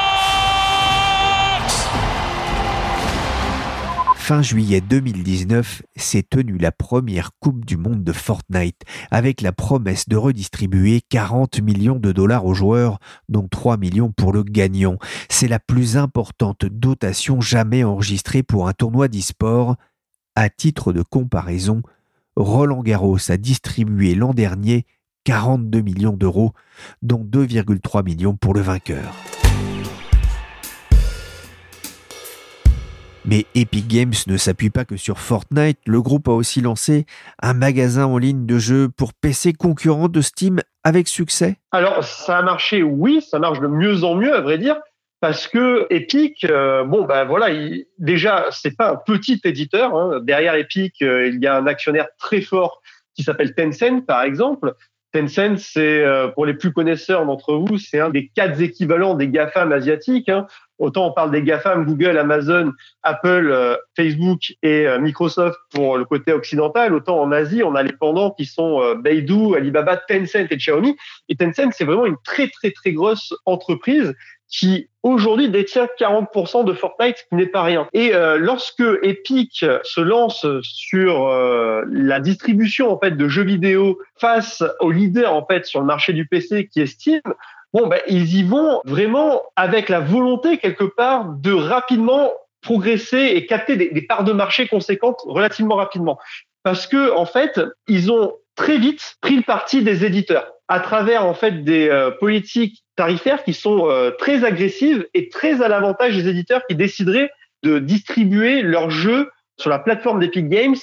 Fin 4.31 4.43
juillet 4.43 4.81
2019, 4.81 5.83
s'est 5.97 6.23
tenue 6.23 6.57
la 6.57 6.71
première 6.71 7.33
Coupe 7.41 7.65
du 7.65 7.77
Monde 7.77 8.05
de 8.05 8.13
Fortnite, 8.13 8.81
avec 9.11 9.41
la 9.41 9.51
promesse 9.51 10.09
de 10.09 10.17
redistribuer 10.17 11.01
40 11.09 11.61
millions 11.61 11.97
de 11.97 12.13
dollars 12.13 12.47
aux 12.47 12.55
joueurs, 12.55 13.01
dont 13.29 13.49
3 13.49 13.77
millions 13.77 14.13
pour 14.13 14.33
le 14.33 14.45
gagnant. 14.45 14.99
C'est 15.29 15.49
la 15.49 15.59
plus 15.59 15.97
importante 15.97 16.65
dotation 16.65 17.41
jamais 17.41 17.83
enregistrée 17.83 18.45
pour 18.45 18.69
un 18.69 18.73
tournoi 18.73 19.09
d'e-sport. 19.09 19.75
À 20.37 20.49
titre 20.49 20.93
de 20.93 21.03
comparaison, 21.03 21.83
Roland 22.37 22.85
Garros 22.85 23.33
a 23.33 23.37
distribué 23.37 24.15
l'an 24.15 24.33
dernier 24.33 24.87
42 25.25 25.81
millions 25.81 26.17
d'euros, 26.17 26.53
dont 27.03 27.25
2,3 27.25 28.05
millions 28.05 28.37
pour 28.37 28.55
le 28.55 28.61
vainqueur. 28.61 29.13
Mais 33.25 33.45
Epic 33.55 33.87
Games 33.87 34.15
ne 34.27 34.37
s'appuie 34.37 34.71
pas 34.71 34.85
que 34.85 34.97
sur 34.97 35.19
Fortnite, 35.19 35.79
le 35.87 36.01
groupe 36.01 36.29
a 36.29 36.33
aussi 36.33 36.61
lancé 36.61 37.05
un 37.43 37.53
magasin 37.53 38.07
en 38.07 38.17
ligne 38.17 38.47
de 38.47 38.59
jeux 38.59 38.89
pour 38.89 39.13
PC 39.13 39.53
concurrent 39.53 40.09
de 40.09 40.21
Steam 40.21 40.61
avec 40.85 41.07
succès. 41.07 41.57
Alors 41.71 42.03
ça 42.03 42.39
a 42.39 42.43
marché, 42.43 42.83
oui, 42.83 43.21
ça 43.21 43.39
marche 43.39 43.61
de 43.61 43.67
mieux 43.67 44.05
en 44.05 44.15
mieux 44.15 44.35
à 44.35 44.41
vrai 44.41 44.57
dire, 44.57 44.77
parce 45.21 45.47
que 45.49 45.87
Epic, 45.91 46.45
euh, 46.45 46.85
bon 46.85 47.05
ben 47.05 47.25
voilà, 47.25 47.51
il, 47.51 47.85
déjà 47.99 48.47
c'est 48.53 48.77
pas 48.77 48.93
un 48.93 48.97
petit 48.97 49.41
éditeur. 49.45 49.95
Hein. 49.95 50.21
Derrière 50.23 50.55
Epic, 50.55 51.03
euh, 51.03 51.29
il 51.29 51.43
y 51.43 51.47
a 51.47 51.57
un 51.57 51.67
actionnaire 51.67 52.09
très 52.19 52.41
fort 52.41 52.81
qui 53.15 53.23
s'appelle 53.23 53.55
Tencent 53.55 54.05
par 54.07 54.23
exemple. 54.23 54.75
Tencent, 55.13 55.59
c'est 55.59 56.05
euh, 56.05 56.29
pour 56.29 56.47
les 56.47 56.55
plus 56.55 56.73
connaisseurs 56.73 57.27
d'entre 57.27 57.55
vous, 57.55 57.77
c'est 57.77 58.01
un 58.01 58.11
des 58.11 58.29
quatre 58.29 58.63
équivalents 58.63 59.15
des 59.15 59.29
GAFAM 59.29 59.73
asiatiques. 59.73 60.29
Hein. 60.29 60.47
Autant 60.81 61.09
on 61.09 61.13
parle 61.13 61.31
des 61.31 61.43
GAFAM, 61.43 61.85
Google, 61.85 62.17
Amazon, 62.17 62.73
Apple, 63.03 63.51
euh, 63.53 63.77
Facebook 63.97 64.55
et 64.63 64.87
euh, 64.87 64.99
Microsoft 64.99 65.59
pour 65.73 65.99
le 65.99 66.07
côté 66.07 66.33
occidental. 66.33 66.95
Autant 66.95 67.21
en 67.21 67.31
Asie, 67.33 67.63
on 67.63 67.75
a 67.75 67.83
les 67.83 67.93
pendants 67.93 68.31
qui 68.31 68.47
sont 68.47 68.81
euh, 68.81 68.95
Beidou, 68.95 69.55
Alibaba, 69.55 69.99
Tencent 69.99 70.47
et 70.51 70.57
Xiaomi. 70.57 70.97
Et 71.29 71.37
Tencent, 71.37 71.73
c'est 71.73 71.85
vraiment 71.85 72.07
une 72.07 72.17
très 72.25 72.49
très 72.49 72.71
très 72.71 72.93
grosse 72.93 73.35
entreprise 73.45 74.15
qui 74.49 74.89
aujourd'hui 75.03 75.49
détient 75.49 75.87
40% 76.01 76.65
de 76.65 76.73
Fortnite, 76.73 77.19
ce 77.19 77.23
qui 77.29 77.37
n'est 77.37 77.47
pas 77.47 77.63
rien. 77.63 77.87
Et 77.93 78.15
euh, 78.15 78.39
lorsque 78.39 78.83
Epic 79.03 79.65
se 79.85 80.01
lance 80.01 80.47
sur 80.63 81.29
la 81.87 82.21
distribution 82.21 82.91
en 82.91 82.99
fait 82.99 83.13
de 83.13 83.29
jeux 83.29 83.45
vidéo 83.45 83.99
face 84.19 84.65
au 84.81 84.91
leader 84.91 85.35
en 85.35 85.47
fait 85.47 85.67
sur 85.67 85.81
le 85.81 85.87
marché 85.87 86.15
du 86.15 86.27
PC 86.27 86.69
qui 86.69 86.81
est 86.81 86.87
Steam, 86.87 87.21
bon 87.73 87.87
ben 87.87 88.01
ils 88.09 88.37
y 88.37 88.43
vont 88.43 88.81
vraiment 88.85 89.43
avec 89.57 89.89
la 89.89 90.01
volonté 90.01 90.59
quelque 90.59 90.85
part 90.85 91.27
de 91.27 91.53
rapidement 91.53 92.31
progresser 92.63 93.33
et 93.35 93.47
capter 93.47 93.77
des, 93.77 93.91
des 93.91 94.03
parts 94.03 94.25
de 94.25 94.33
marché 94.33 94.69
conséquentes 94.69 95.21
relativement 95.25 95.77
rapidement. 95.77 96.19
Parce 96.63 96.87
que 96.87 97.13
en 97.13 97.25
fait, 97.25 97.61
ils 97.89 98.13
ont 98.13 98.35
très 98.55 98.77
vite 98.77 99.17
pris 99.23 99.37
le 99.37 99.43
parti 99.43 99.83
des 99.83 100.05
éditeurs 100.05 100.53
à 100.69 100.81
travers 100.81 101.25
en 101.25 101.35
fait 101.35 101.65
des 101.65 101.89
euh, 101.89 102.11
politiques 102.11 102.85
tarifaires 102.97 103.43
qui 103.43 103.55
sont 103.55 103.89
euh, 103.89 104.11
très 104.11 104.45
agressives 104.45 105.07
et 105.15 105.29
très 105.29 105.63
à 105.63 105.69
l'avantage 105.69 106.15
des 106.15 106.29
éditeurs 106.29 106.63
qui 106.69 106.77
décideraient 106.77 107.31
de 107.63 107.79
distribuer 107.79 108.63
leurs 108.63 108.91
jeux 108.91 109.31
sur 109.61 109.71
la 109.71 109.79
plateforme 109.79 110.21
d'Epic 110.21 110.49
Games 110.49 110.77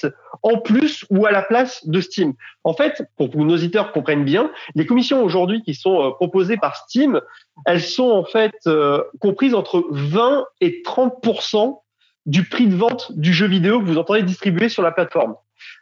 en 0.44 0.58
plus 0.60 1.06
ou 1.10 1.26
à 1.26 1.32
la 1.32 1.42
place 1.42 1.86
de 1.88 2.00
Steam. 2.00 2.34
En 2.64 2.74
fait, 2.74 3.04
pour 3.18 3.32
que 3.32 3.38
nos 3.38 3.56
auditeurs 3.56 3.92
comprennent 3.92 4.24
bien, 4.24 4.52
les 4.76 4.86
commissions 4.86 5.24
aujourd'hui 5.24 5.62
qui 5.64 5.74
sont 5.74 6.02
euh, 6.02 6.12
proposées 6.12 6.58
par 6.58 6.76
Steam, 6.76 7.20
elles 7.66 7.82
sont 7.82 8.10
en 8.10 8.24
fait 8.24 8.56
euh, 8.68 9.04
comprises 9.20 9.56
entre 9.56 9.86
20 9.90 10.46
et 10.62 10.82
30% 10.86 11.80
du 12.26 12.44
prix 12.44 12.68
de 12.68 12.76
vente 12.76 13.12
du 13.18 13.34
jeu 13.34 13.48
vidéo 13.48 13.80
que 13.80 13.86
vous 13.86 13.98
entendez 13.98 14.22
distribuer 14.22 14.70
sur 14.70 14.84
la 14.84 14.92
plateforme, 14.92 15.36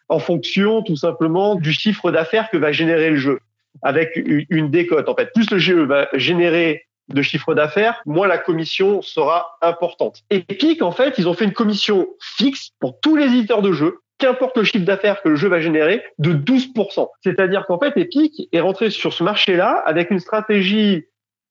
en 0.10 0.20
fonction 0.20 0.84
tout 0.84 0.96
simplement 0.96 1.56
du 1.56 1.74
chiffre 1.74 2.12
d'affaires 2.12 2.50
que 2.50 2.58
va 2.58 2.72
générer 2.72 3.10
le 3.10 3.18
jeu, 3.18 3.40
avec 3.82 4.12
une 4.16 4.70
décote 4.70 5.10
en 5.10 5.16
fait. 5.16 5.32
Plus 5.34 5.50
le 5.50 5.58
jeu 5.58 5.86
va 5.86 6.08
générer 6.14 6.86
de 7.10 7.22
chiffre 7.22 7.54
d'affaires, 7.54 8.02
moins 8.06 8.28
la 8.28 8.38
commission 8.38 9.02
sera 9.02 9.58
importante. 9.62 10.24
Epic, 10.30 10.82
en 10.82 10.92
fait, 10.92 11.16
ils 11.18 11.28
ont 11.28 11.34
fait 11.34 11.46
une 11.46 11.54
commission 11.54 12.08
fixe 12.20 12.72
pour 12.80 13.00
tous 13.00 13.16
les 13.16 13.26
éditeurs 13.26 13.62
de 13.62 13.72
jeux, 13.72 14.00
qu'importe 14.18 14.58
le 14.58 14.64
chiffre 14.64 14.86
d'affaires 14.86 15.22
que 15.22 15.30
le 15.30 15.36
jeu 15.36 15.48
va 15.48 15.60
générer, 15.60 16.04
de 16.20 16.34
12%. 16.34 17.08
C'est-à-dire 17.24 17.66
qu'en 17.68 17.80
fait, 17.80 17.94
Epic 17.98 18.48
est 18.52 18.60
rentré 18.60 18.90
sur 18.90 19.14
ce 19.14 19.24
marché-là 19.24 19.84
avec 19.86 20.10
une 20.10 20.20
stratégie 20.20 21.06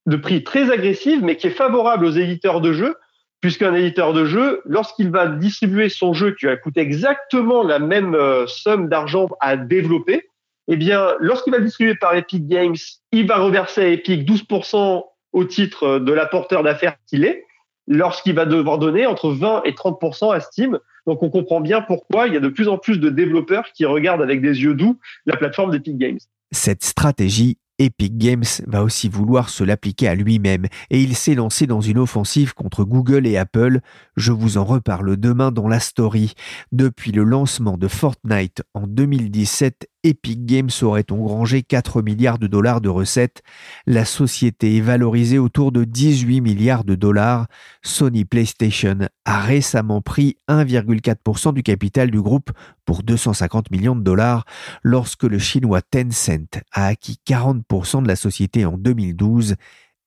de 0.07 0.17
prix 0.17 0.45
très 0.45 0.71
agressive, 0.71 1.23
mais 1.23 1.37
qui 1.37 1.47
est 1.47 1.51
favorable 1.51 2.05
aux 2.05 2.11
éditeurs 2.11 2.61
de 2.61 2.73
jeux, 2.73 2.97
puisqu'un 3.41 3.75
éditeur 3.75 4.13
de 4.13 4.25
jeu, 4.25 4.63
lorsqu'il 4.65 5.11
va 5.11 5.27
distribuer 5.27 5.89
son 5.89 6.15
jeu 6.15 6.35
qui 6.35 6.47
va 6.47 6.57
coûter 6.57 6.81
exactement 6.81 7.63
la 7.63 7.79
même 7.79 8.15
euh, 8.15 8.47
somme 8.47 8.89
d'argent 8.89 9.29
à 9.41 9.57
développer, 9.57 10.29
eh 10.69 10.77
bien, 10.77 11.15
lorsqu'il 11.21 11.53
va 11.53 11.61
distribuer 11.61 11.95
par 11.95 12.15
Epic 12.15 12.49
Games, 12.49 12.77
il 13.13 13.27
va 13.27 13.37
reverser 13.37 13.83
à 13.83 13.89
Epic 13.89 14.27
12% 14.27 15.03
au 15.35 15.45
titre 15.45 15.99
de 15.99 16.13
l'apporteur 16.13 16.63
d'affaires 16.63 16.95
qu'il 17.07 17.25
est, 17.25 17.45
lorsqu'il 17.87 18.35
va 18.35 18.47
devoir 18.47 18.79
donner 18.79 19.07
entre 19.07 19.31
20 19.31 19.65
et 19.65 19.73
30% 19.73 20.33
à 20.35 20.41
Steam. 20.41 20.79
Donc 21.07 21.23
on 21.23 21.29
comprend 21.29 21.61
bien 21.61 21.83
pourquoi 21.83 22.29
il 22.29 22.35
y 22.35 22.37
a 22.37 22.41
de 22.41 22.49
plus 22.49 22.69
en 22.69 22.79
plus 22.79 22.99
de 22.99 23.11
développeurs 23.11 23.67
qui 23.75 23.85
regardent 23.85 24.23
avec 24.23 24.41
des 24.41 24.63
yeux 24.63 24.75
doux 24.75 24.99
la 25.27 25.37
plateforme 25.37 25.73
d'Epic 25.73 25.99
Games. 25.99 26.19
Cette 26.53 26.85
stratégie 26.85 27.59
Epic 27.81 28.17
Games 28.17 28.45
va 28.69 28.85
aussi 28.85 29.09
vouloir 29.09 29.49
se 29.49 29.65
l'appliquer 29.65 30.07
à 30.07 30.15
lui-même 30.15 30.67
et 30.91 31.03
il 31.03 31.17
s'est 31.17 31.35
lancé 31.35 31.67
dans 31.67 31.81
une 31.81 31.99
offensive 31.99 32.55
contre 32.55 32.85
Google 32.85 33.27
et 33.27 33.37
Apple. 33.37 33.81
Je 34.17 34.31
vous 34.31 34.59
en 34.59 34.65
reparle 34.65 35.17
demain 35.17 35.51
dans 35.51 35.67
la 35.67 35.81
story. 35.81 36.35
Depuis 36.71 37.11
le 37.11 37.25
lancement 37.25 37.77
de 37.77 37.89
Fortnite 37.89 38.63
en 38.75 38.87
2017, 38.87 39.89
Epic 40.05 40.45
Games 40.45 40.71
aurait 40.83 41.11
engrangé 41.11 41.63
4 41.63 42.03
milliards 42.03 42.39
de 42.39 42.47
dollars 42.47 42.83
de 42.83 42.91
recettes. 42.91 43.43
La 43.87 44.05
société 44.05 44.77
est 44.77 44.83
valorisée 44.83 45.39
autour 45.39 45.73
de 45.73 45.85
18 45.85 46.43
milliards 46.43 46.85
de 46.85 46.95
dollars. 46.95 47.47
Sony 47.83 48.27
PlayStation 48.27 48.99
a 49.25 49.41
récemment 49.41 50.03
pris 50.03 50.37
1,4% 50.49 51.55
du 51.55 51.63
capital 51.63 52.11
du 52.11 52.21
groupe 52.21 52.51
pour 52.85 53.03
250 53.03 53.71
millions 53.71 53.97
de 53.97 54.03
dollars 54.03 54.45
lorsque 54.83 55.25
le 55.25 55.39
chinois 55.39 55.81
Tencent 55.81 56.61
a 56.73 56.87
acquis 56.87 57.19
40% 57.27 58.03
de 58.03 58.09
la 58.09 58.17
société 58.17 58.67
en 58.67 58.77
2012. 58.77 59.57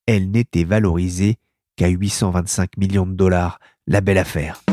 Elle 0.06 0.30
n'était 0.30 0.64
valorisée 0.64 1.38
qu'à 1.76 1.88
825 1.88 2.78
millions 2.78 3.08
de 3.08 3.14
dollars. 3.14 3.60
La 3.88 4.02
belle 4.02 4.18
affaire. 4.20 4.67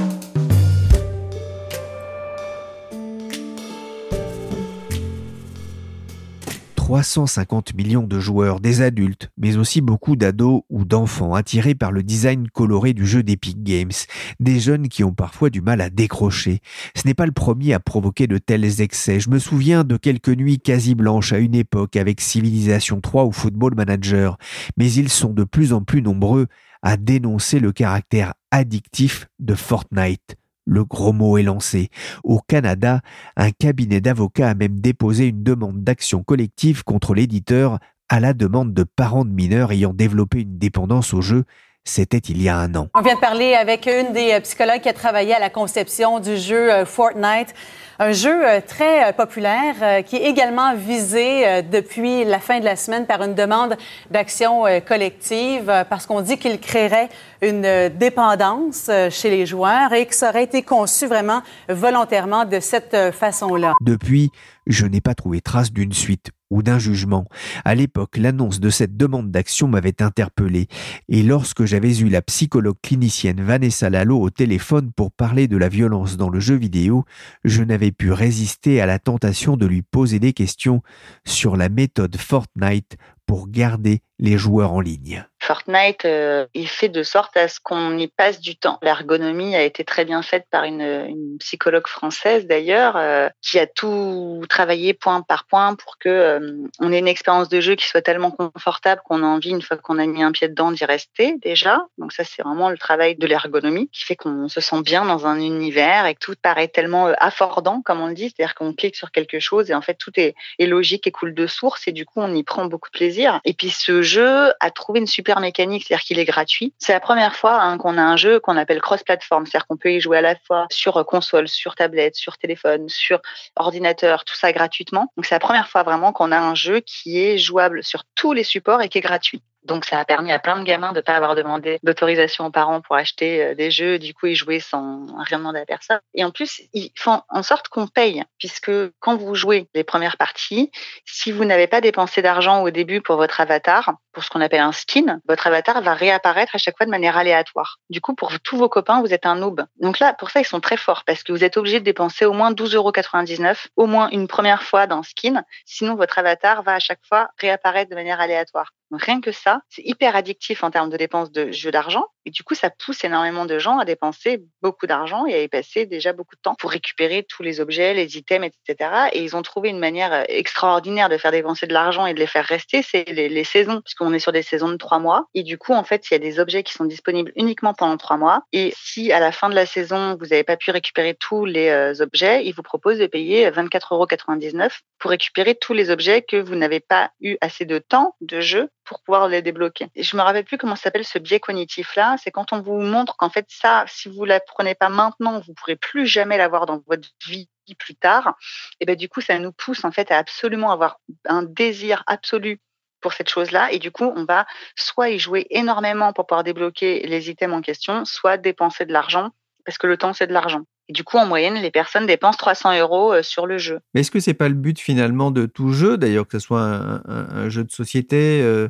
350 6.94 7.74
millions 7.74 8.06
de 8.06 8.20
joueurs, 8.20 8.60
des 8.60 8.80
adultes, 8.80 9.28
mais 9.36 9.56
aussi 9.56 9.80
beaucoup 9.80 10.14
d'ados 10.14 10.62
ou 10.70 10.84
d'enfants 10.84 11.34
attirés 11.34 11.74
par 11.74 11.90
le 11.90 12.04
design 12.04 12.48
coloré 12.48 12.92
du 12.92 13.04
jeu 13.04 13.24
d'Epic 13.24 13.64
Games, 13.64 13.90
des 14.38 14.60
jeunes 14.60 14.86
qui 14.86 15.02
ont 15.02 15.12
parfois 15.12 15.50
du 15.50 15.60
mal 15.60 15.80
à 15.80 15.90
décrocher. 15.90 16.60
Ce 16.94 17.04
n'est 17.04 17.14
pas 17.14 17.26
le 17.26 17.32
premier 17.32 17.74
à 17.74 17.80
provoquer 17.80 18.28
de 18.28 18.38
tels 18.38 18.80
excès. 18.80 19.18
Je 19.18 19.28
me 19.28 19.40
souviens 19.40 19.82
de 19.82 19.96
quelques 19.96 20.28
nuits 20.28 20.60
quasi 20.60 20.94
blanches 20.94 21.32
à 21.32 21.38
une 21.38 21.56
époque 21.56 21.96
avec 21.96 22.20
Civilization 22.20 23.00
3 23.00 23.24
ou 23.24 23.32
Football 23.32 23.74
Manager, 23.74 24.38
mais 24.76 24.92
ils 24.92 25.08
sont 25.08 25.32
de 25.32 25.42
plus 25.42 25.72
en 25.72 25.82
plus 25.82 26.00
nombreux 26.00 26.46
à 26.82 26.96
dénoncer 26.96 27.58
le 27.58 27.72
caractère 27.72 28.34
addictif 28.52 29.26
de 29.40 29.56
Fortnite. 29.56 30.36
Le 30.66 30.84
gros 30.84 31.12
mot 31.12 31.36
est 31.36 31.42
lancé. 31.42 31.90
Au 32.22 32.40
Canada, 32.40 33.00
un 33.36 33.50
cabinet 33.50 34.00
d'avocats 34.00 34.48
a 34.48 34.54
même 34.54 34.80
déposé 34.80 35.28
une 35.28 35.42
demande 35.42 35.84
d'action 35.84 36.22
collective 36.22 36.84
contre 36.84 37.14
l'éditeur 37.14 37.78
à 38.08 38.20
la 38.20 38.32
demande 38.32 38.72
de 38.72 38.84
parents 38.84 39.24
de 39.24 39.30
mineurs 39.30 39.72
ayant 39.72 39.92
développé 39.92 40.40
une 40.40 40.58
dépendance 40.58 41.14
au 41.14 41.20
jeu. 41.20 41.44
C'était 41.86 42.16
il 42.16 42.40
y 42.40 42.48
a 42.48 42.56
un 42.56 42.74
an. 42.76 42.88
On 42.94 43.02
vient 43.02 43.14
de 43.14 43.20
parler 43.20 43.54
avec 43.54 43.86
une 43.86 44.14
des 44.14 44.40
psychologues 44.40 44.80
qui 44.80 44.88
a 44.88 44.94
travaillé 44.94 45.34
à 45.34 45.38
la 45.38 45.50
conception 45.50 46.18
du 46.18 46.38
jeu 46.38 46.72
euh, 46.72 46.86
Fortnite. 46.86 47.54
Un 48.00 48.12
jeu 48.12 48.44
euh, 48.44 48.60
très 48.66 49.08
euh, 49.08 49.12
populaire 49.12 49.74
euh, 49.82 50.02
qui 50.02 50.16
est 50.16 50.28
également 50.28 50.74
visé 50.74 51.62
depuis 51.62 52.24
la 52.24 52.40
fin 52.40 52.58
de 52.58 52.64
la 52.64 52.74
semaine 52.74 53.06
par 53.06 53.22
une 53.22 53.34
demande 53.34 53.76
d'action 54.10 54.64
collective 54.86 55.66
parce 55.88 56.06
qu'on 56.06 56.20
dit 56.20 56.38
qu'il 56.38 56.58
créerait 56.58 57.08
une 57.42 57.88
dépendance 57.90 58.90
chez 59.10 59.30
les 59.30 59.46
joueurs 59.46 59.92
et 59.92 60.06
que 60.06 60.14
ça 60.14 60.30
aurait 60.30 60.44
été 60.44 60.62
conçu 60.62 61.06
vraiment 61.06 61.42
volontairement 61.68 62.44
de 62.44 62.60
cette 62.60 62.96
façon-là. 63.12 63.74
Depuis, 63.80 64.30
je 64.66 64.86
n'ai 64.86 65.00
pas 65.00 65.14
trouvé 65.14 65.40
trace 65.40 65.72
d'une 65.72 65.92
suite 65.92 66.30
ou 66.50 66.62
d'un 66.62 66.78
jugement. 66.78 67.24
À 67.64 67.74
l'époque, 67.74 68.16
l'annonce 68.16 68.60
de 68.60 68.70
cette 68.70 68.96
demande 68.96 69.30
d'action 69.30 69.66
m'avait 69.66 70.00
interpellé, 70.00 70.68
et 71.08 71.22
lorsque 71.22 71.64
j'avais 71.64 71.98
eu 71.98 72.08
la 72.08 72.22
psychologue 72.22 72.76
clinicienne 72.82 73.42
Vanessa 73.42 73.90
Lalo 73.90 74.20
au 74.20 74.30
téléphone 74.30 74.92
pour 74.94 75.10
parler 75.10 75.48
de 75.48 75.56
la 75.56 75.68
violence 75.68 76.16
dans 76.16 76.30
le 76.30 76.40
jeu 76.40 76.54
vidéo, 76.54 77.04
je 77.44 77.62
n'avais 77.62 77.83
pu 77.92 78.12
résister 78.12 78.80
à 78.80 78.86
la 78.86 78.98
tentation 78.98 79.56
de 79.56 79.66
lui 79.66 79.82
poser 79.82 80.18
des 80.18 80.32
questions 80.32 80.82
sur 81.24 81.56
la 81.56 81.68
méthode 81.68 82.16
Fortnite 82.16 82.96
pour 83.26 83.48
garder 83.48 84.02
les 84.18 84.38
joueurs 84.38 84.72
en 84.72 84.80
ligne. 84.80 85.26
Fortnite, 85.44 86.06
euh, 86.06 86.46
il 86.54 86.66
fait 86.66 86.88
de 86.88 87.02
sorte 87.02 87.36
à 87.36 87.48
ce 87.48 87.60
qu'on 87.60 87.98
y 87.98 88.08
passe 88.08 88.40
du 88.40 88.56
temps. 88.56 88.78
L'ergonomie 88.82 89.54
a 89.54 89.62
été 89.62 89.84
très 89.84 90.06
bien 90.06 90.22
faite 90.22 90.46
par 90.50 90.64
une, 90.64 91.36
psychologue 91.38 91.86
française 91.86 92.46
d'ailleurs, 92.46 92.96
euh, 92.96 93.28
qui 93.42 93.58
a 93.58 93.66
tout 93.66 94.42
travaillé 94.48 94.94
point 94.94 95.20
par 95.20 95.44
point 95.44 95.74
pour 95.74 95.98
que 95.98 96.08
euh, 96.08 96.52
on 96.80 96.92
ait 96.92 96.98
une 96.98 97.08
expérience 97.08 97.48
de 97.48 97.60
jeu 97.60 97.74
qui 97.74 97.86
soit 97.86 98.00
tellement 98.00 98.30
confortable 98.30 99.02
qu'on 99.04 99.22
a 99.22 99.26
envie 99.26 99.50
une 99.50 99.60
fois 99.60 99.76
qu'on 99.76 99.98
a 99.98 100.06
mis 100.06 100.22
un 100.22 100.32
pied 100.32 100.48
dedans 100.48 100.72
d'y 100.72 100.84
rester 100.84 101.36
déjà. 101.42 101.80
Donc 101.98 102.12
ça 102.12 102.24
c'est 102.24 102.42
vraiment 102.42 102.70
le 102.70 102.78
travail 102.78 103.16
de 103.16 103.26
l'ergonomie 103.26 103.88
qui 103.92 104.04
fait 104.04 104.16
qu'on 104.16 104.48
se 104.48 104.60
sent 104.60 104.80
bien 104.82 105.04
dans 105.04 105.26
un 105.26 105.38
univers 105.38 106.06
et 106.06 106.14
que 106.14 106.20
tout 106.20 106.34
paraît 106.40 106.68
tellement 106.68 107.12
affordant 107.18 107.82
comme 107.82 108.00
on 108.00 108.06
le 108.06 108.14
dit, 108.14 108.30
c'est-à-dire 108.30 108.54
qu'on 108.54 108.72
clique 108.72 108.96
sur 108.96 109.10
quelque 109.10 109.40
chose 109.40 109.70
et 109.70 109.74
en 109.74 109.82
fait 109.82 109.94
tout 109.94 110.12
est, 110.16 110.34
est 110.58 110.66
logique 110.66 111.06
et 111.06 111.10
coule 111.10 111.34
de 111.34 111.46
source 111.46 111.86
et 111.86 111.92
du 111.92 112.06
coup 112.06 112.20
on 112.20 112.34
y 112.34 112.42
prend 112.44 112.64
beaucoup 112.66 112.88
de 112.88 112.96
plaisir. 112.96 113.40
Et 113.44 113.52
puis 113.52 113.70
ce 113.70 114.00
jeu 114.00 114.52
a 114.60 114.70
trouvé 114.70 115.00
une 115.00 115.06
super 115.06 115.33
mécanique, 115.40 115.84
c'est-à-dire 115.86 116.04
qu'il 116.04 116.18
est 116.18 116.24
gratuit. 116.24 116.74
C'est 116.78 116.92
la 116.92 117.00
première 117.00 117.34
fois 117.34 117.60
hein, 117.60 117.78
qu'on 117.78 117.98
a 117.98 118.02
un 118.02 118.16
jeu 118.16 118.40
qu'on 118.40 118.56
appelle 118.56 118.80
cross-platform, 118.80 119.46
c'est-à-dire 119.46 119.66
qu'on 119.66 119.76
peut 119.76 119.92
y 119.92 120.00
jouer 120.00 120.18
à 120.18 120.22
la 120.22 120.36
fois 120.36 120.66
sur 120.70 121.04
console, 121.06 121.48
sur 121.48 121.74
tablette, 121.74 122.16
sur 122.16 122.38
téléphone, 122.38 122.88
sur 122.88 123.20
ordinateur, 123.56 124.24
tout 124.24 124.36
ça 124.36 124.52
gratuitement. 124.52 125.12
Donc 125.16 125.26
c'est 125.26 125.34
la 125.34 125.40
première 125.40 125.68
fois 125.68 125.82
vraiment 125.82 126.12
qu'on 126.12 126.32
a 126.32 126.38
un 126.38 126.54
jeu 126.54 126.80
qui 126.80 127.20
est 127.20 127.38
jouable 127.38 127.82
sur 127.82 128.04
tous 128.14 128.32
les 128.32 128.44
supports 128.44 128.82
et 128.82 128.88
qui 128.88 128.98
est 128.98 129.02
gratuit. 129.02 129.42
Donc 129.64 129.84
ça 129.84 129.98
a 129.98 130.04
permis 130.04 130.32
à 130.32 130.38
plein 130.38 130.58
de 130.58 130.64
gamins 130.64 130.92
de 130.92 131.00
pas 131.00 131.14
avoir 131.14 131.34
demandé 131.34 131.78
d'autorisation 131.82 132.46
aux 132.46 132.50
parents 132.50 132.80
pour 132.80 132.96
acheter 132.96 133.42
euh, 133.42 133.54
des 133.54 133.70
jeux, 133.70 133.98
du 133.98 134.14
coup 134.14 134.26
ils 134.26 134.34
jouaient 134.34 134.60
sans 134.60 135.06
rien 135.24 135.38
demander 135.38 135.60
à 135.60 135.66
personne. 135.66 136.00
Et 136.14 136.24
en 136.24 136.30
plus, 136.30 136.62
ils 136.72 136.92
font 136.96 137.22
en 137.28 137.42
sorte 137.42 137.68
qu'on 137.68 137.86
paye, 137.86 138.22
puisque 138.38 138.70
quand 139.00 139.16
vous 139.16 139.34
jouez 139.34 139.68
les 139.74 139.84
premières 139.84 140.16
parties, 140.16 140.70
si 141.04 141.32
vous 141.32 141.44
n'avez 141.44 141.66
pas 141.66 141.80
dépensé 141.80 142.22
d'argent 142.22 142.62
au 142.62 142.70
début 142.70 143.00
pour 143.00 143.16
votre 143.16 143.40
avatar, 143.40 143.94
pour 144.12 144.22
ce 144.24 144.30
qu'on 144.30 144.40
appelle 144.40 144.60
un 144.60 144.72
skin, 144.72 145.20
votre 145.28 145.46
avatar 145.46 145.82
va 145.82 145.94
réapparaître 145.94 146.54
à 146.54 146.58
chaque 146.58 146.76
fois 146.76 146.86
de 146.86 146.90
manière 146.90 147.16
aléatoire. 147.16 147.78
Du 147.90 148.00
coup, 148.00 148.14
pour 148.14 148.38
tous 148.40 148.56
vos 148.56 148.68
copains, 148.68 149.00
vous 149.00 149.12
êtes 149.12 149.26
un 149.26 149.34
noob. 149.34 149.64
Donc 149.80 149.98
là, 149.98 150.14
pour 150.14 150.30
ça, 150.30 150.40
ils 150.40 150.46
sont 150.46 150.60
très 150.60 150.76
forts 150.76 151.04
parce 151.04 151.22
que 151.22 151.32
vous 151.32 151.44
êtes 151.44 151.56
obligé 151.56 151.80
de 151.80 151.84
dépenser 151.84 152.24
au 152.24 152.32
moins 152.32 152.52
12,99 152.52 152.76
euros, 152.76 153.54
au 153.76 153.86
moins 153.86 154.08
une 154.10 154.28
première 154.28 154.62
fois 154.62 154.86
dans 154.86 155.02
skin. 155.02 155.44
Sinon, 155.66 155.96
votre 155.96 156.18
avatar 156.18 156.62
va 156.62 156.74
à 156.74 156.78
chaque 156.78 157.04
fois 157.06 157.28
réapparaître 157.38 157.90
de 157.90 157.96
manière 157.96 158.20
aléatoire. 158.20 158.70
Rien 158.96 159.20
que 159.20 159.32
ça, 159.32 159.60
c'est 159.68 159.82
hyper 159.84 160.16
addictif 160.16 160.64
en 160.64 160.70
termes 160.70 160.90
de 160.90 160.96
dépenses 160.96 161.32
de 161.32 161.50
jeux 161.52 161.70
d'argent. 161.70 162.06
Et 162.26 162.30
du 162.30 162.42
coup, 162.42 162.54
ça 162.54 162.70
pousse 162.70 163.04
énormément 163.04 163.44
de 163.44 163.58
gens 163.58 163.78
à 163.78 163.84
dépenser 163.84 164.42
beaucoup 164.62 164.86
d'argent 164.86 165.26
et 165.26 165.34
à 165.34 165.42
y 165.42 165.48
passer 165.48 165.84
déjà 165.84 166.12
beaucoup 166.12 166.36
de 166.36 166.40
temps 166.40 166.54
pour 166.54 166.70
récupérer 166.70 167.24
tous 167.28 167.42
les 167.42 167.60
objets, 167.60 167.92
les 167.92 168.16
items, 168.16 168.48
etc. 168.66 168.90
Et 169.12 169.22
ils 169.22 169.36
ont 169.36 169.42
trouvé 169.42 169.68
une 169.68 169.78
manière 169.78 170.12
euh, 170.12 170.22
extraordinaire 170.28 171.08
de 171.08 171.18
faire 171.18 171.32
dépenser 171.32 171.66
de 171.66 171.74
l'argent 171.74 172.06
et 172.06 172.14
de 172.14 172.18
les 172.18 172.26
faire 172.26 172.44
rester, 172.44 172.82
c'est 172.82 173.04
les, 173.10 173.28
les 173.28 173.44
saisons, 173.44 173.80
puisqu'on 173.82 174.12
est 174.14 174.18
sur 174.18 174.32
des 174.32 174.42
saisons 174.42 174.68
de 174.68 174.76
trois 174.76 174.98
mois. 174.98 175.26
Et 175.34 175.42
du 175.42 175.58
coup, 175.58 175.72
en 175.72 175.84
fait, 175.84 176.08
il 176.10 176.14
y 176.14 176.16
a 176.16 176.18
des 176.18 176.40
objets 176.40 176.62
qui 176.62 176.72
sont 176.72 176.84
disponibles 176.84 177.32
uniquement 177.36 177.74
pendant 177.74 177.96
trois 177.96 178.16
mois. 178.16 178.42
Et 178.52 178.72
si 178.76 179.12
à 179.12 179.20
la 179.20 179.32
fin 179.32 179.50
de 179.50 179.54
la 179.54 179.66
saison, 179.66 180.16
vous 180.18 180.26
n'avez 180.26 180.44
pas 180.44 180.56
pu 180.56 180.70
récupérer 180.70 181.14
tous 181.14 181.44
les 181.44 181.68
euh, 181.68 181.92
objets, 182.00 182.44
ils 182.46 182.54
vous 182.54 182.62
proposent 182.62 182.98
de 182.98 183.06
payer 183.06 183.50
24,99 183.50 183.92
euros 183.92 184.68
pour 184.98 185.10
récupérer 185.10 185.54
tous 185.54 185.74
les 185.74 185.90
objets 185.90 186.22
que 186.22 186.36
vous 186.36 186.54
n'avez 186.54 186.80
pas 186.80 187.10
eu 187.20 187.36
assez 187.40 187.64
de 187.64 187.78
temps 187.78 188.14
de 188.20 188.40
jeu 188.40 188.68
pour 188.84 189.00
pouvoir 189.02 189.28
les 189.28 189.42
débloquer. 189.42 189.88
Et 189.94 190.02
je 190.02 190.16
me 190.16 190.22
rappelle 190.22 190.44
plus 190.44 190.58
comment 190.58 190.76
s'appelle 190.76 191.04
ce 191.04 191.18
biais 191.18 191.40
cognitif 191.40 191.96
là. 191.96 192.16
C'est 192.22 192.30
quand 192.30 192.52
on 192.52 192.60
vous 192.60 192.80
montre 192.80 193.16
qu'en 193.16 193.30
fait 193.30 193.46
ça, 193.48 193.84
si 193.88 194.08
vous 194.08 194.24
la 194.24 194.40
prenez 194.40 194.74
pas 194.74 194.88
maintenant, 194.88 195.40
vous 195.40 195.54
pourrez 195.54 195.76
plus 195.76 196.06
jamais 196.06 196.38
l'avoir 196.38 196.66
dans 196.66 196.82
votre 196.86 197.08
vie 197.26 197.48
plus 197.78 197.94
tard. 197.94 198.36
Et 198.80 198.84
ben 198.84 198.94
du 198.94 199.08
coup, 199.08 199.22
ça 199.22 199.38
nous 199.38 199.52
pousse 199.52 199.84
en 199.84 199.90
fait 199.90 200.10
à 200.10 200.18
absolument 200.18 200.70
avoir 200.70 201.00
un 201.26 201.42
désir 201.42 202.02
absolu 202.06 202.60
pour 203.00 203.14
cette 203.14 203.30
chose-là. 203.30 203.72
Et 203.72 203.78
du 203.78 203.90
coup, 203.90 204.12
on 204.14 204.24
va 204.24 204.46
soit 204.76 205.08
y 205.08 205.18
jouer 205.18 205.46
énormément 205.48 206.12
pour 206.12 206.26
pouvoir 206.26 206.44
débloquer 206.44 207.06
les 207.06 207.30
items 207.30 207.54
en 207.54 207.62
question, 207.62 208.04
soit 208.04 208.36
dépenser 208.36 208.84
de 208.84 208.92
l'argent 208.92 209.30
parce 209.64 209.78
que 209.78 209.86
le 209.86 209.96
temps 209.96 210.12
c'est 210.12 210.26
de 210.26 210.32
l'argent. 210.32 210.62
Et 210.88 210.92
du 210.92 211.02
coup, 211.02 211.16
en 211.16 211.26
moyenne, 211.26 211.54
les 211.54 211.70
personnes 211.70 212.06
dépensent 212.06 212.36
300 212.36 212.78
euros 212.78 213.12
euh, 213.14 213.22
sur 213.22 213.46
le 213.46 213.56
jeu. 213.56 213.80
Mais 213.94 214.02
est-ce 214.02 214.10
que 214.10 214.20
c'est 214.20 214.34
pas 214.34 214.48
le 214.48 214.54
but 214.54 214.78
finalement 214.78 215.30
de 215.30 215.46
tout 215.46 215.72
jeu, 215.72 215.96
d'ailleurs 215.96 216.26
que 216.26 216.38
ce 216.38 216.46
soit 216.46 216.60
un, 216.60 217.48
jeu 217.48 217.64
de 217.64 217.70
société, 217.70 218.42
euh, 218.42 218.68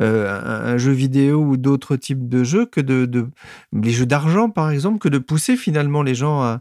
euh, 0.00 0.72
un, 0.74 0.78
jeu 0.78 0.92
vidéo 0.92 1.40
ou 1.40 1.56
d'autres 1.56 1.96
types 1.96 2.28
de 2.28 2.44
jeux, 2.44 2.66
que 2.66 2.80
de, 2.80 3.06
de 3.06 3.26
les 3.72 3.90
jeux 3.90 4.06
d'argent 4.06 4.48
par 4.48 4.70
exemple, 4.70 4.98
que 4.98 5.08
de 5.08 5.18
pousser 5.18 5.56
finalement 5.56 6.02
les 6.02 6.14
gens 6.14 6.40
à 6.40 6.60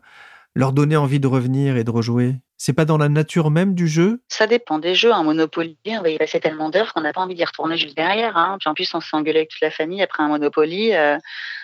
leur 0.56 0.72
donner 0.72 0.96
envie 0.96 1.20
de 1.20 1.28
revenir 1.28 1.78
et 1.78 1.84
de 1.84 1.91
rejouer? 1.91 2.36
C'est 2.58 2.74
pas 2.74 2.86
dans 2.86 2.98
la 2.98 3.10
nature 3.10 3.52
même 3.52 3.76
du 3.76 3.88
jeu? 3.88 4.22
Ça 4.30 4.48
dépend 4.48 4.80
des 4.80 4.96
jeux. 4.96 5.12
Un 5.12 5.24
Monopoly, 5.24 5.78
on 5.88 6.02
va 6.02 6.10
y 6.10 6.18
passer 6.18 6.39
tellement 6.39 6.70
d'heures 6.70 6.94
qu'on 6.94 7.02
n'a 7.02 7.12
pas 7.12 7.22
envie 7.22 7.36
d'y 7.36 7.44
retourner 7.44 7.78
juste 7.78 7.98
derrière. 7.98 8.38
Hein. 8.38 8.58
Puis 8.60 8.70
en 8.70 8.74
plus, 8.74 8.91
on 8.96 9.02
s'est 9.02 9.15
engueulé 9.15 9.39
avec 9.39 9.50
toute 9.50 9.62
la 9.62 9.72
famille 9.72 10.02
après 10.02 10.24
un 10.24 10.30
Monopoly. 10.30 10.96
Euh... 10.96 11.18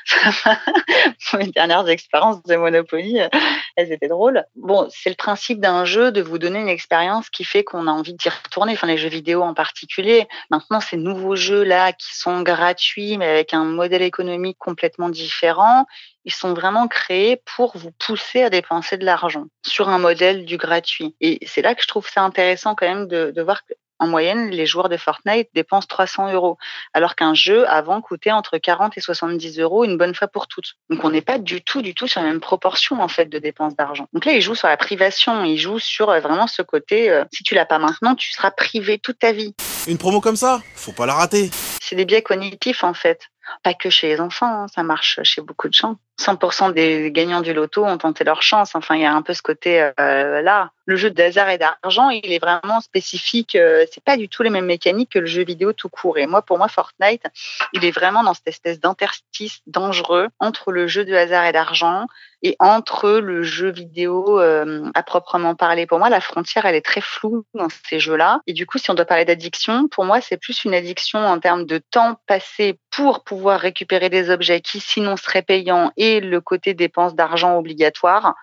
Mes 1.33 1.47
dernières 1.47 1.87
expériences 1.89 2.43
de 2.43 2.55
Monopoly, 2.55 3.21
euh, 3.21 3.29
elles 3.75 3.91
étaient 3.91 4.07
drôles. 4.07 4.43
Bon, 4.55 4.87
c'est 4.89 5.09
le 5.09 5.15
principe 5.15 5.59
d'un 5.59 5.85
jeu 5.85 6.11
de 6.11 6.21
vous 6.21 6.37
donner 6.37 6.59
une 6.59 6.69
expérience 6.69 7.29
qui 7.29 7.43
fait 7.43 7.63
qu'on 7.63 7.87
a 7.87 7.91
envie 7.91 8.13
d'y 8.13 8.29
retourner. 8.29 8.73
Enfin, 8.73 8.87
les 8.87 8.97
jeux 8.97 9.09
vidéo 9.09 9.41
en 9.41 9.53
particulier. 9.53 10.27
Maintenant, 10.49 10.79
ces 10.79 10.97
nouveaux 10.97 11.35
jeux-là 11.35 11.93
qui 11.93 12.15
sont 12.15 12.41
gratuits, 12.41 13.17
mais 13.17 13.27
avec 13.27 13.53
un 13.53 13.63
modèle 13.63 14.01
économique 14.01 14.57
complètement 14.59 15.09
différent, 15.09 15.85
ils 16.25 16.33
sont 16.33 16.53
vraiment 16.53 16.87
créés 16.87 17.41
pour 17.55 17.77
vous 17.77 17.91
pousser 17.91 18.43
à 18.43 18.49
dépenser 18.49 18.97
de 18.97 19.05
l'argent 19.05 19.45
sur 19.65 19.89
un 19.89 19.97
modèle 19.97 20.45
du 20.45 20.57
gratuit. 20.57 21.15
Et 21.21 21.39
c'est 21.45 21.61
là 21.61 21.75
que 21.75 21.81
je 21.81 21.87
trouve 21.87 22.07
ça 22.07 22.21
intéressant 22.21 22.75
quand 22.75 22.87
même 22.87 23.07
de, 23.07 23.31
de 23.35 23.41
voir 23.41 23.61
En 24.01 24.07
moyenne, 24.07 24.49
les 24.49 24.65
joueurs 24.65 24.89
de 24.89 24.97
Fortnite 24.97 25.49
dépensent 25.53 25.85
300 25.87 26.33
euros, 26.33 26.57
alors 26.91 27.15
qu'un 27.15 27.35
jeu 27.35 27.69
avant 27.69 28.01
coûtait 28.01 28.31
entre 28.31 28.57
40 28.57 28.97
et 28.97 28.99
70 28.99 29.59
euros 29.59 29.83
une 29.83 29.95
bonne 29.95 30.15
fois 30.15 30.27
pour 30.27 30.47
toutes. 30.47 30.73
Donc 30.89 31.03
on 31.03 31.11
n'est 31.11 31.21
pas 31.21 31.37
du 31.37 31.61
tout, 31.61 31.83
du 31.83 31.93
tout 31.93 32.07
sur 32.07 32.19
la 32.19 32.25
même 32.25 32.39
proportion 32.39 32.99
en 32.99 33.07
fait 33.07 33.27
de 33.27 33.37
dépenses 33.37 33.75
d'argent. 33.75 34.07
Donc 34.11 34.25
là, 34.25 34.31
ils 34.33 34.41
jouent 34.41 34.55
sur 34.55 34.67
la 34.67 34.75
privation, 34.75 35.43
ils 35.43 35.59
jouent 35.59 35.77
sur 35.77 36.09
euh, 36.09 36.19
vraiment 36.19 36.47
ce 36.47 36.63
côté. 36.63 37.11
euh, 37.11 37.25
si 37.31 37.43
tu 37.43 37.53
l'as 37.53 37.67
pas 37.67 37.77
maintenant, 37.77 38.15
tu 38.15 38.31
seras 38.31 38.49
privé 38.49 38.97
toute 38.97 39.19
ta 39.19 39.33
vie. 39.33 39.53
Une 39.87 39.99
promo 39.99 40.19
comme 40.19 40.35
ça, 40.35 40.63
faut 40.73 40.93
pas 40.93 41.05
la 41.05 41.13
rater. 41.13 41.51
C'est 41.79 41.95
des 41.95 42.05
biais 42.05 42.23
cognitifs 42.23 42.83
en 42.83 42.95
fait. 42.95 43.27
Pas 43.61 43.75
que 43.75 43.91
chez 43.91 44.07
les 44.07 44.19
enfants, 44.19 44.63
hein, 44.63 44.65
ça 44.73 44.81
marche 44.81 45.19
chez 45.21 45.41
beaucoup 45.41 45.67
de 45.67 45.73
gens. 45.73 45.97
100% 46.21 46.73
des 46.73 47.11
gagnants 47.11 47.41
du 47.41 47.53
loto 47.53 47.83
ont 47.83 47.97
tenté 47.97 48.23
leur 48.23 48.41
chance. 48.41 48.75
Enfin, 48.75 48.95
il 48.95 49.01
y 49.01 49.05
a 49.05 49.13
un 49.13 49.21
peu 49.21 49.33
ce 49.33 49.41
côté 49.41 49.91
euh, 49.99 50.41
là. 50.41 50.71
Le 50.85 50.95
jeu 50.95 51.09
de 51.09 51.21
hasard 51.21 51.49
et 51.49 51.57
d'argent, 51.57 52.09
il 52.09 52.31
est 52.31 52.39
vraiment 52.39 52.81
spécifique. 52.81 53.55
euh, 53.55 53.85
c'est 53.91 54.03
pas 54.03 54.17
du 54.17 54.27
tout 54.27 54.43
les 54.43 54.49
mêmes 54.49 54.65
mécaniques 54.65 55.11
que 55.11 55.19
le 55.19 55.25
jeu 55.25 55.43
vidéo 55.43 55.73
tout 55.73 55.89
court. 55.89 56.17
Et 56.17 56.27
moi, 56.27 56.41
pour 56.41 56.57
moi, 56.57 56.67
Fortnite, 56.67 57.23
il 57.73 57.85
est 57.85 57.91
vraiment 57.91 58.23
dans 58.23 58.33
cette 58.33 58.47
espèce 58.47 58.79
d'interstice 58.79 59.61
dangereux 59.67 60.27
entre 60.39 60.71
le 60.71 60.87
jeu 60.87 61.05
de 61.05 61.13
hasard 61.13 61.45
et 61.45 61.51
d'argent 61.51 62.07
et 62.43 62.55
entre 62.59 63.19
le 63.19 63.43
jeu 63.43 63.71
vidéo 63.71 64.39
euh, 64.39 64.89
à 64.93 65.03
proprement 65.03 65.55
parler. 65.55 65.85
Pour 65.85 65.99
moi, 65.99 66.09
la 66.09 66.21
frontière, 66.21 66.65
elle 66.65 66.75
est 66.75 66.85
très 66.85 67.01
floue 67.01 67.45
dans 67.53 67.67
ces 67.87 67.99
jeux-là. 67.99 68.41
Et 68.47 68.53
du 68.53 68.65
coup, 68.65 68.77
si 68.77 68.89
on 68.89 68.95
doit 68.95 69.05
parler 69.05 69.25
d'addiction, 69.25 69.87
pour 69.87 70.05
moi, 70.05 70.21
c'est 70.21 70.37
plus 70.37 70.65
une 70.65 70.73
addiction 70.73 71.19
en 71.19 71.39
termes 71.39 71.65
de 71.65 71.77
temps 71.77 72.17
passé 72.27 72.79
pour 72.89 73.23
pouvoir 73.23 73.59
récupérer 73.59 74.09
des 74.09 74.29
objets 74.29 74.61
qui 74.61 74.79
sinon 74.79 75.15
seraient 75.17 75.43
payants 75.43 75.91
et 75.97 76.10
le 76.19 76.41
côté 76.41 76.73
dépense 76.73 77.15
d'argent 77.15 77.57
obligatoire 77.57 78.35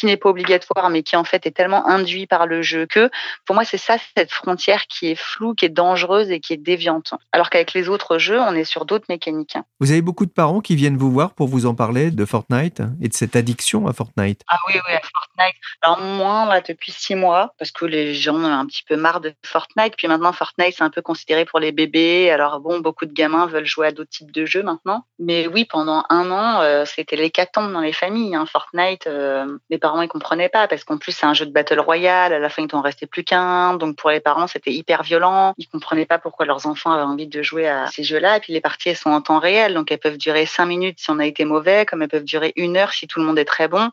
qui 0.00 0.06
n'est 0.06 0.16
pas 0.16 0.30
obligatoire 0.30 0.88
mais 0.88 1.02
qui 1.02 1.14
en 1.16 1.24
fait 1.24 1.46
est 1.46 1.50
tellement 1.50 1.86
induit 1.86 2.26
par 2.26 2.46
le 2.46 2.62
jeu 2.62 2.86
que 2.86 3.10
pour 3.44 3.54
moi 3.54 3.64
c'est 3.64 3.76
ça 3.76 3.96
cette 4.16 4.32
frontière 4.32 4.86
qui 4.86 5.08
est 5.08 5.14
floue, 5.14 5.54
qui 5.54 5.66
est 5.66 5.70
dangereuse 5.70 6.30
et 6.30 6.40
qui 6.40 6.54
est 6.54 6.56
déviante. 6.56 7.12
Alors 7.32 7.50
qu'avec 7.50 7.74
les 7.74 7.88
autres 7.88 8.18
jeux, 8.18 8.40
on 8.40 8.54
est 8.54 8.64
sur 8.64 8.86
d'autres 8.86 9.06
mécaniques. 9.08 9.56
Vous 9.78 9.90
avez 9.90 10.00
beaucoup 10.00 10.24
de 10.24 10.30
parents 10.30 10.60
qui 10.60 10.74
viennent 10.74 10.96
vous 10.96 11.12
voir 11.12 11.34
pour 11.34 11.48
vous 11.48 11.66
en 11.66 11.74
parler 11.74 12.10
de 12.10 12.24
Fortnite 12.24 12.82
et 13.00 13.08
de 13.08 13.14
cette 13.14 13.36
addiction 13.36 13.86
à 13.86 13.92
Fortnite. 13.92 14.42
Ah 14.48 14.56
oui, 14.68 14.74
oui, 14.74 14.94
à 14.94 15.00
Fortnite. 15.00 15.56
Alors 15.82 16.00
moins 16.00 16.46
là 16.46 16.60
depuis 16.60 16.92
six 16.92 17.14
mois, 17.14 17.54
parce 17.58 17.70
que 17.70 17.84
les 17.84 18.14
gens 18.14 18.36
ont 18.36 18.44
un 18.44 18.66
petit 18.66 18.84
peu 18.88 18.96
marre 18.96 19.20
de 19.20 19.34
Fortnite. 19.44 19.94
Puis 19.96 20.08
maintenant, 20.08 20.32
Fortnite 20.32 20.74
c'est 20.76 20.84
un 20.84 20.90
peu 20.90 21.02
considéré 21.02 21.44
pour 21.44 21.60
les 21.60 21.72
bébés. 21.72 22.30
Alors 22.30 22.60
bon, 22.60 22.80
beaucoup 22.80 23.06
de 23.06 23.12
gamins 23.12 23.46
veulent 23.46 23.66
jouer 23.66 23.88
à 23.88 23.92
d'autres 23.92 24.10
types 24.10 24.32
de 24.32 24.46
jeux 24.46 24.62
maintenant. 24.62 25.04
Mais 25.18 25.46
oui, 25.46 25.64
pendant 25.64 26.04
un 26.08 26.30
an, 26.30 26.60
euh, 26.62 26.84
c'était 26.84 27.16
l'hécatombe 27.16 27.72
dans 27.72 27.80
les 27.80 27.92
familles. 27.92 28.34
Hein. 28.34 28.46
Fortnite, 28.46 29.06
euh, 29.06 29.58
les 29.68 29.78
parents 29.78 29.89
ils 30.02 30.08
comprenaient 30.08 30.48
pas 30.48 30.68
parce 30.68 30.84
qu'en 30.84 30.98
plus 30.98 31.12
c'est 31.12 31.26
un 31.26 31.34
jeu 31.34 31.46
de 31.46 31.52
battle 31.52 31.80
royale. 31.80 32.32
À 32.32 32.38
la 32.38 32.48
fin, 32.48 32.62
il 32.62 32.68
t'en 32.68 32.80
restait 32.80 33.06
plus 33.06 33.24
qu'un. 33.24 33.74
Donc 33.74 33.96
pour 33.96 34.10
les 34.10 34.20
parents, 34.20 34.46
c'était 34.46 34.72
hyper 34.72 35.02
violent. 35.02 35.54
Ils 35.58 35.66
comprenaient 35.66 36.06
pas 36.06 36.18
pourquoi 36.18 36.46
leurs 36.46 36.66
enfants 36.66 36.92
avaient 36.92 37.02
envie 37.02 37.26
de 37.26 37.42
jouer 37.42 37.68
à 37.68 37.86
ces 37.88 38.04
jeux-là. 38.04 38.36
Et 38.36 38.40
puis 38.40 38.52
les 38.52 38.60
parties 38.60 38.90
elles 38.90 38.96
sont 38.96 39.10
en 39.10 39.20
temps 39.20 39.38
réel, 39.38 39.74
donc 39.74 39.90
elles 39.90 39.98
peuvent 39.98 40.18
durer 40.18 40.46
cinq 40.46 40.66
minutes 40.66 40.98
si 40.98 41.10
on 41.10 41.18
a 41.18 41.26
été 41.26 41.44
mauvais, 41.44 41.86
comme 41.86 42.02
elles 42.02 42.08
peuvent 42.08 42.24
durer 42.24 42.52
une 42.56 42.76
heure 42.76 42.92
si 42.92 43.06
tout 43.06 43.20
le 43.20 43.26
monde 43.26 43.38
est 43.38 43.44
très 43.44 43.68
bon. 43.68 43.90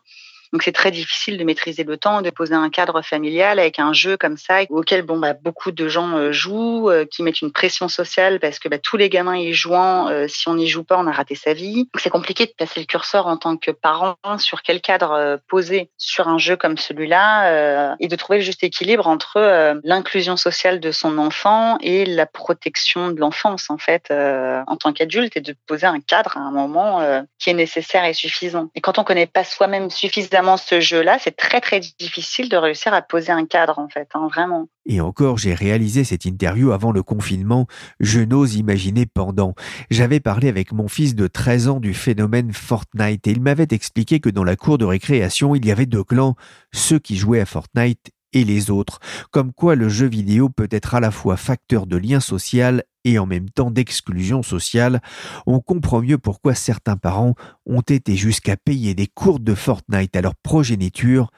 Donc 0.52 0.62
c'est 0.62 0.72
très 0.72 0.90
difficile 0.90 1.36
de 1.36 1.44
maîtriser 1.44 1.84
le 1.84 1.96
temps, 1.96 2.22
de 2.22 2.30
poser 2.30 2.54
un 2.54 2.70
cadre 2.70 3.02
familial 3.02 3.58
avec 3.58 3.78
un 3.78 3.92
jeu 3.92 4.16
comme 4.16 4.36
ça 4.36 4.60
auquel 4.70 5.02
bon 5.02 5.18
bah 5.18 5.34
beaucoup 5.34 5.72
de 5.72 5.88
gens 5.88 6.16
euh, 6.16 6.32
jouent, 6.32 6.90
euh, 6.90 7.04
qui 7.04 7.22
mettent 7.22 7.42
une 7.42 7.52
pression 7.52 7.88
sociale 7.88 8.40
parce 8.40 8.58
que 8.58 8.68
bah, 8.68 8.78
tous 8.78 8.96
les 8.96 9.08
gamins 9.08 9.36
y 9.36 9.52
jouant, 9.52 10.08
euh, 10.08 10.26
si 10.28 10.48
on 10.48 10.54
n'y 10.54 10.66
joue 10.66 10.84
pas, 10.84 10.98
on 10.98 11.06
a 11.06 11.12
raté 11.12 11.34
sa 11.34 11.52
vie. 11.52 11.76
Donc 11.76 12.00
c'est 12.00 12.10
compliqué 12.10 12.46
de 12.46 12.52
placer 12.56 12.80
le 12.80 12.86
curseur 12.86 13.26
en 13.26 13.36
tant 13.36 13.56
que 13.56 13.70
parent 13.70 14.16
sur 14.38 14.62
quel 14.62 14.80
cadre 14.80 15.38
poser 15.48 15.90
sur 15.98 16.28
un 16.28 16.38
jeu 16.38 16.56
comme 16.56 16.76
celui-là 16.76 17.96
et 18.00 18.08
de 18.08 18.16
trouver 18.16 18.38
le 18.38 18.44
juste 18.44 18.62
équilibre 18.62 19.06
entre 19.06 19.78
l'inclusion 19.84 20.36
sociale 20.36 20.80
de 20.80 20.90
son 20.92 21.18
enfant 21.18 21.78
et 21.80 22.06
la 22.06 22.26
protection 22.26 23.10
de 23.10 23.20
l'enfance 23.20 23.70
en 23.70 23.78
fait 23.78 24.10
en 24.10 24.76
tant 24.76 24.92
qu'adulte 24.92 25.36
et 25.36 25.40
de 25.40 25.54
poser 25.66 25.86
un 25.86 26.00
cadre 26.00 26.36
à 26.36 26.40
un 26.40 26.50
moment 26.50 27.00
qui 27.38 27.50
est 27.50 27.54
nécessaire 27.54 28.04
et 28.04 28.14
suffisant. 28.14 28.70
Et 28.74 28.80
quand 28.80 28.98
on 28.98 29.04
connaît 29.04 29.26
pas 29.26 29.44
soi-même 29.44 29.90
suffisamment 29.90 30.37
ce 30.56 30.80
jeu-là, 30.80 31.18
c'est 31.20 31.36
très 31.36 31.60
très 31.60 31.80
difficile 31.80 32.48
de 32.48 32.56
réussir 32.56 32.94
à 32.94 33.02
poser 33.02 33.32
un 33.32 33.46
cadre 33.46 33.78
en 33.78 33.88
fait, 33.88 34.08
hein, 34.14 34.28
vraiment. 34.32 34.68
Et 34.86 35.00
encore, 35.00 35.36
j'ai 35.36 35.54
réalisé 35.54 36.04
cette 36.04 36.24
interview 36.24 36.72
avant 36.72 36.92
le 36.92 37.02
confinement, 37.02 37.66
je 38.00 38.20
n'ose 38.20 38.56
imaginer 38.56 39.06
pendant. 39.06 39.54
J'avais 39.90 40.20
parlé 40.20 40.48
avec 40.48 40.72
mon 40.72 40.88
fils 40.88 41.14
de 41.14 41.26
13 41.26 41.68
ans 41.68 41.80
du 41.80 41.94
phénomène 41.94 42.52
Fortnite 42.52 43.26
et 43.26 43.30
il 43.30 43.40
m'avait 43.40 43.68
expliqué 43.70 44.20
que 44.20 44.30
dans 44.30 44.44
la 44.44 44.56
cour 44.56 44.78
de 44.78 44.84
récréation, 44.84 45.54
il 45.54 45.66
y 45.66 45.72
avait 45.72 45.86
deux 45.86 46.04
clans, 46.04 46.36
ceux 46.72 46.98
qui 46.98 47.16
jouaient 47.16 47.40
à 47.40 47.46
Fortnite 47.46 48.10
et 48.32 48.44
les 48.44 48.70
autres, 48.70 48.98
comme 49.30 49.52
quoi 49.52 49.74
le 49.74 49.88
jeu 49.88 50.06
vidéo 50.06 50.48
peut 50.48 50.68
être 50.70 50.94
à 50.94 51.00
la 51.00 51.10
fois 51.10 51.36
facteur 51.36 51.86
de 51.86 51.96
lien 51.96 52.20
social 52.20 52.82
et 53.08 53.18
en 53.18 53.26
même 53.26 53.50
temps 53.50 53.70
d'exclusion 53.70 54.42
sociale, 54.42 55.00
on 55.46 55.60
comprend 55.60 56.00
mieux 56.00 56.18
pourquoi 56.18 56.54
certains 56.54 56.96
parents 56.96 57.34
ont 57.66 57.80
été 57.80 58.16
jusqu'à 58.16 58.56
payer 58.56 58.94
des 58.94 59.06
cours 59.06 59.40
de 59.40 59.54
Fortnite 59.54 60.14
à 60.14 60.20
leur 60.20 60.34
progéniture 60.36 61.30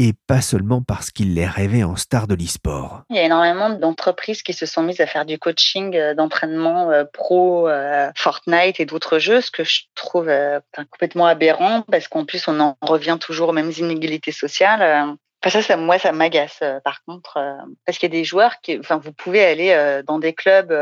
et 0.00 0.12
pas 0.28 0.40
seulement 0.40 0.80
parce 0.80 1.10
qu'ils 1.10 1.34
les 1.34 1.46
rêvaient 1.46 1.82
en 1.82 1.96
star 1.96 2.28
de 2.28 2.36
l'e-sport. 2.36 3.02
Il 3.10 3.16
y 3.16 3.18
a 3.18 3.24
énormément 3.24 3.70
d'entreprises 3.70 4.42
qui 4.42 4.52
se 4.52 4.64
sont 4.64 4.82
mises 4.82 5.00
à 5.00 5.06
faire 5.06 5.24
du 5.24 5.38
coaching 5.38 5.96
euh, 5.96 6.14
d'entraînement 6.14 6.90
euh, 6.90 7.04
pro 7.04 7.68
euh, 7.68 8.10
Fortnite 8.16 8.78
et 8.78 8.86
d'autres 8.86 9.18
jeux, 9.18 9.40
ce 9.40 9.50
que 9.50 9.64
je 9.64 9.82
trouve 9.96 10.30
complètement 10.76 11.26
aberrant 11.26 11.82
parce 11.90 12.06
qu'en 12.06 12.24
plus 12.24 12.46
on 12.46 12.60
en 12.60 12.76
revient 12.80 13.18
toujours 13.20 13.48
aux 13.48 13.52
mêmes 13.52 13.72
inégalités 13.76 14.32
sociales. 14.32 15.16
Ça, 15.46 15.62
ça, 15.62 15.76
moi, 15.76 15.98
ça 15.98 16.10
m'agace. 16.10 16.58
euh, 16.62 16.80
par 16.80 17.04
contre, 17.04 17.36
euh, 17.36 17.52
parce 17.86 17.98
qu'il 17.98 18.12
y 18.12 18.16
a 18.16 18.18
des 18.18 18.24
joueurs 18.24 18.60
qui, 18.60 18.78
enfin, 18.78 18.98
vous 18.98 19.12
pouvez 19.12 19.44
aller 19.44 19.70
euh, 19.70 20.02
dans 20.02 20.18
des 20.18 20.32
clubs 20.32 20.74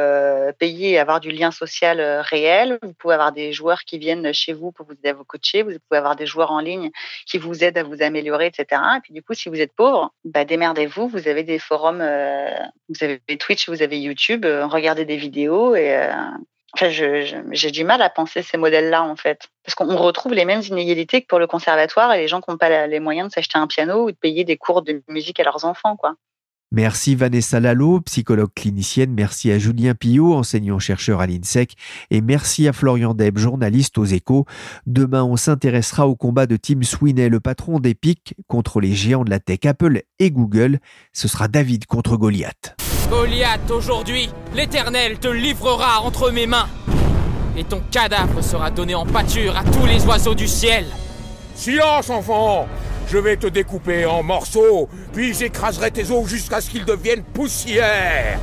payés 0.59 0.93
et 0.93 0.99
avoir 0.99 1.21
du 1.21 1.31
lien 1.31 1.51
social 1.51 2.01
réel. 2.01 2.79
Vous 2.83 2.95
pouvez 2.95 3.15
avoir 3.15 3.33
des 3.33 3.53
joueurs 3.53 3.81
qui 3.81 3.99
viennent 3.99 4.33
chez 4.33 4.55
vous 4.55 4.73
pour 4.73 4.87
vous 4.87 4.93
aider 4.93 5.11
à 5.11 5.13
vous 5.13 5.25
coacher. 5.25 5.63
Vous 5.63 5.73
pouvez 5.89 5.99
avoir 5.99 6.17
des 6.17 6.27
joueurs 6.27 6.53
en 6.53 6.61
ligne 6.61 6.91
qui 7.27 7.37
vous 7.39 7.65
aident 7.65 7.79
à 7.79 7.83
vous 7.83 8.03
améliorer, 8.03 8.47
etc. 8.47 8.81
Et 8.97 9.01
puis 9.03 9.13
du 9.13 9.23
coup, 9.23 9.35
si 9.35 9.49
vous 9.51 9.61
êtes 9.61 9.75
pauvre, 9.75 10.15
bah 10.25 10.45
démerdez-vous. 10.45 11.09
Vous 11.09 11.29
avez 11.29 11.43
des 11.43 11.59
forums, 11.59 12.03
vous 12.89 13.05
avez 13.05 13.21
Twitch, 13.39 13.69
vous 13.69 13.83
avez 13.83 14.01
YouTube. 14.01 14.47
regardez 14.47 15.05
des 15.05 15.17
vidéos 15.17 15.75
et 15.75 16.09
Enfin, 16.79 16.91
j'ai 16.91 17.71
du 17.71 17.85
mal 17.85 18.03
à 18.03 18.11
penser 18.11 18.43
ces 18.43 18.59
modèles-là, 18.59 19.03
en 19.03 19.17
fait. 19.17 19.49
Parce 19.65 19.75
qu'on 19.75 19.97
retrouve 19.97 20.35
les 20.35 20.45
mêmes 20.45 20.61
inégalités 20.61 21.23
que 21.23 21.27
pour 21.27 21.39
le 21.39 21.47
conservatoire 21.47 22.13
et 22.13 22.19
les 22.19 22.29
gens 22.29 22.43
qui 22.43 22.51
n'ont 22.51 22.59
pas 22.59 22.87
les 22.87 23.01
moyens 23.01 23.29
de 23.29 23.33
s'acheter 23.33 23.59
un 23.59 23.67
piano 23.67 24.05
ou 24.05 24.11
de 24.11 24.17
payer 24.17 24.45
des 24.45 24.59
cours 24.59 24.83
de 24.83 25.03
musique 25.09 25.41
à 25.41 25.45
leurs 25.45 25.65
enfants, 25.65 25.97
quoi. 25.97 26.17
Merci 26.73 27.15
Vanessa 27.15 27.61
Lalo, 27.61 28.01
psychologue 28.01 28.51
clinicienne, 28.55 29.15
merci 29.15 29.53
à 29.53 29.59
Julien 29.59 29.95
Pillot, 29.95 30.35
enseignant-chercheur 30.35 31.21
à 31.21 31.27
l'INSEC, 31.27 31.75
et 32.11 32.21
merci 32.21 32.67
à 32.67 32.73
Florian 32.73 33.15
Deb, 33.15 33.39
journaliste 33.39 33.97
aux 33.99 34.05
échos. 34.05 34.47
Demain, 34.85 35.23
on 35.23 35.37
s'intéressera 35.37 36.09
au 36.09 36.17
combat 36.17 36.47
de 36.47 36.57
Tim 36.57 36.83
Sweeney, 36.83 37.29
le 37.29 37.39
patron 37.39 37.79
d'Epic, 37.79 38.35
contre 38.49 38.81
les 38.81 38.93
géants 38.93 39.25
de 39.25 39.31
la 39.31 39.39
tech 39.39 39.61
Apple 39.65 40.03
et 40.19 40.31
Google. 40.33 40.81
Ce 41.13 41.29
sera 41.29 41.47
David 41.47 41.87
contre 41.87 42.17
Goliath. 42.17 42.77
Goliath, 43.11 43.71
aujourd'hui, 43.71 44.29
l'Éternel 44.55 45.19
te 45.19 45.29
livrera 45.29 46.01
entre 46.01 46.31
mes 46.31 46.47
mains. 46.47 46.69
Et 47.57 47.65
ton 47.65 47.81
cadavre 47.91 48.43
sera 48.43 48.71
donné 48.71 48.95
en 48.95 49.07
pâture 49.07 49.57
à 49.57 49.63
tous 49.63 49.87
les 49.87 50.05
oiseaux 50.05 50.35
du 50.35 50.49
ciel. 50.49 50.87
Silence, 51.55 52.11
enfant 52.11 52.67
Je 53.09 53.19
vais 53.19 53.37
te 53.37 53.47
découper 53.47 54.05
en 54.07 54.23
morceaux, 54.23 54.89
puis 55.13 55.33
j'écraserai 55.35 55.91
tes 55.93 56.11
os 56.11 56.27
jusqu'à 56.27 56.61
ce 56.61 56.69
qu'ils 56.69 56.85
deviennent 56.85 57.23
poussière. 57.23 58.41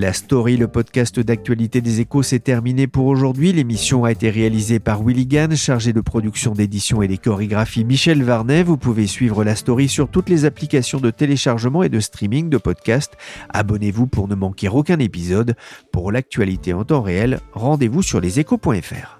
La 0.00 0.14
story, 0.14 0.56
le 0.56 0.66
podcast 0.66 1.20
d'actualité 1.20 1.82
des 1.82 2.00
échos, 2.00 2.22
s'est 2.22 2.38
terminé 2.38 2.86
pour 2.86 3.04
aujourd'hui. 3.04 3.52
L'émission 3.52 4.04
a 4.04 4.12
été 4.12 4.30
réalisée 4.30 4.80
par 4.80 5.02
Willy 5.04 5.26
Gann, 5.26 5.54
chargé 5.54 5.92
de 5.92 6.00
production, 6.00 6.52
d'édition 6.52 7.02
et 7.02 7.06
des 7.06 7.18
chorégraphies 7.18 7.84
Michel 7.84 8.22
Varnet. 8.22 8.62
Vous 8.62 8.78
pouvez 8.78 9.06
suivre 9.06 9.44
la 9.44 9.54
story 9.54 9.90
sur 9.90 10.08
toutes 10.08 10.30
les 10.30 10.46
applications 10.46 11.00
de 11.00 11.10
téléchargement 11.10 11.82
et 11.82 11.90
de 11.90 12.00
streaming 12.00 12.48
de 12.48 12.56
podcasts. 12.56 13.18
Abonnez-vous 13.50 14.06
pour 14.06 14.26
ne 14.26 14.34
manquer 14.34 14.70
aucun 14.70 14.98
épisode. 14.98 15.54
Pour 15.92 16.12
l'actualité 16.12 16.72
en 16.72 16.84
temps 16.84 17.02
réel, 17.02 17.40
rendez-vous 17.52 18.00
sur 18.00 18.22
leséchos.fr. 18.22 19.19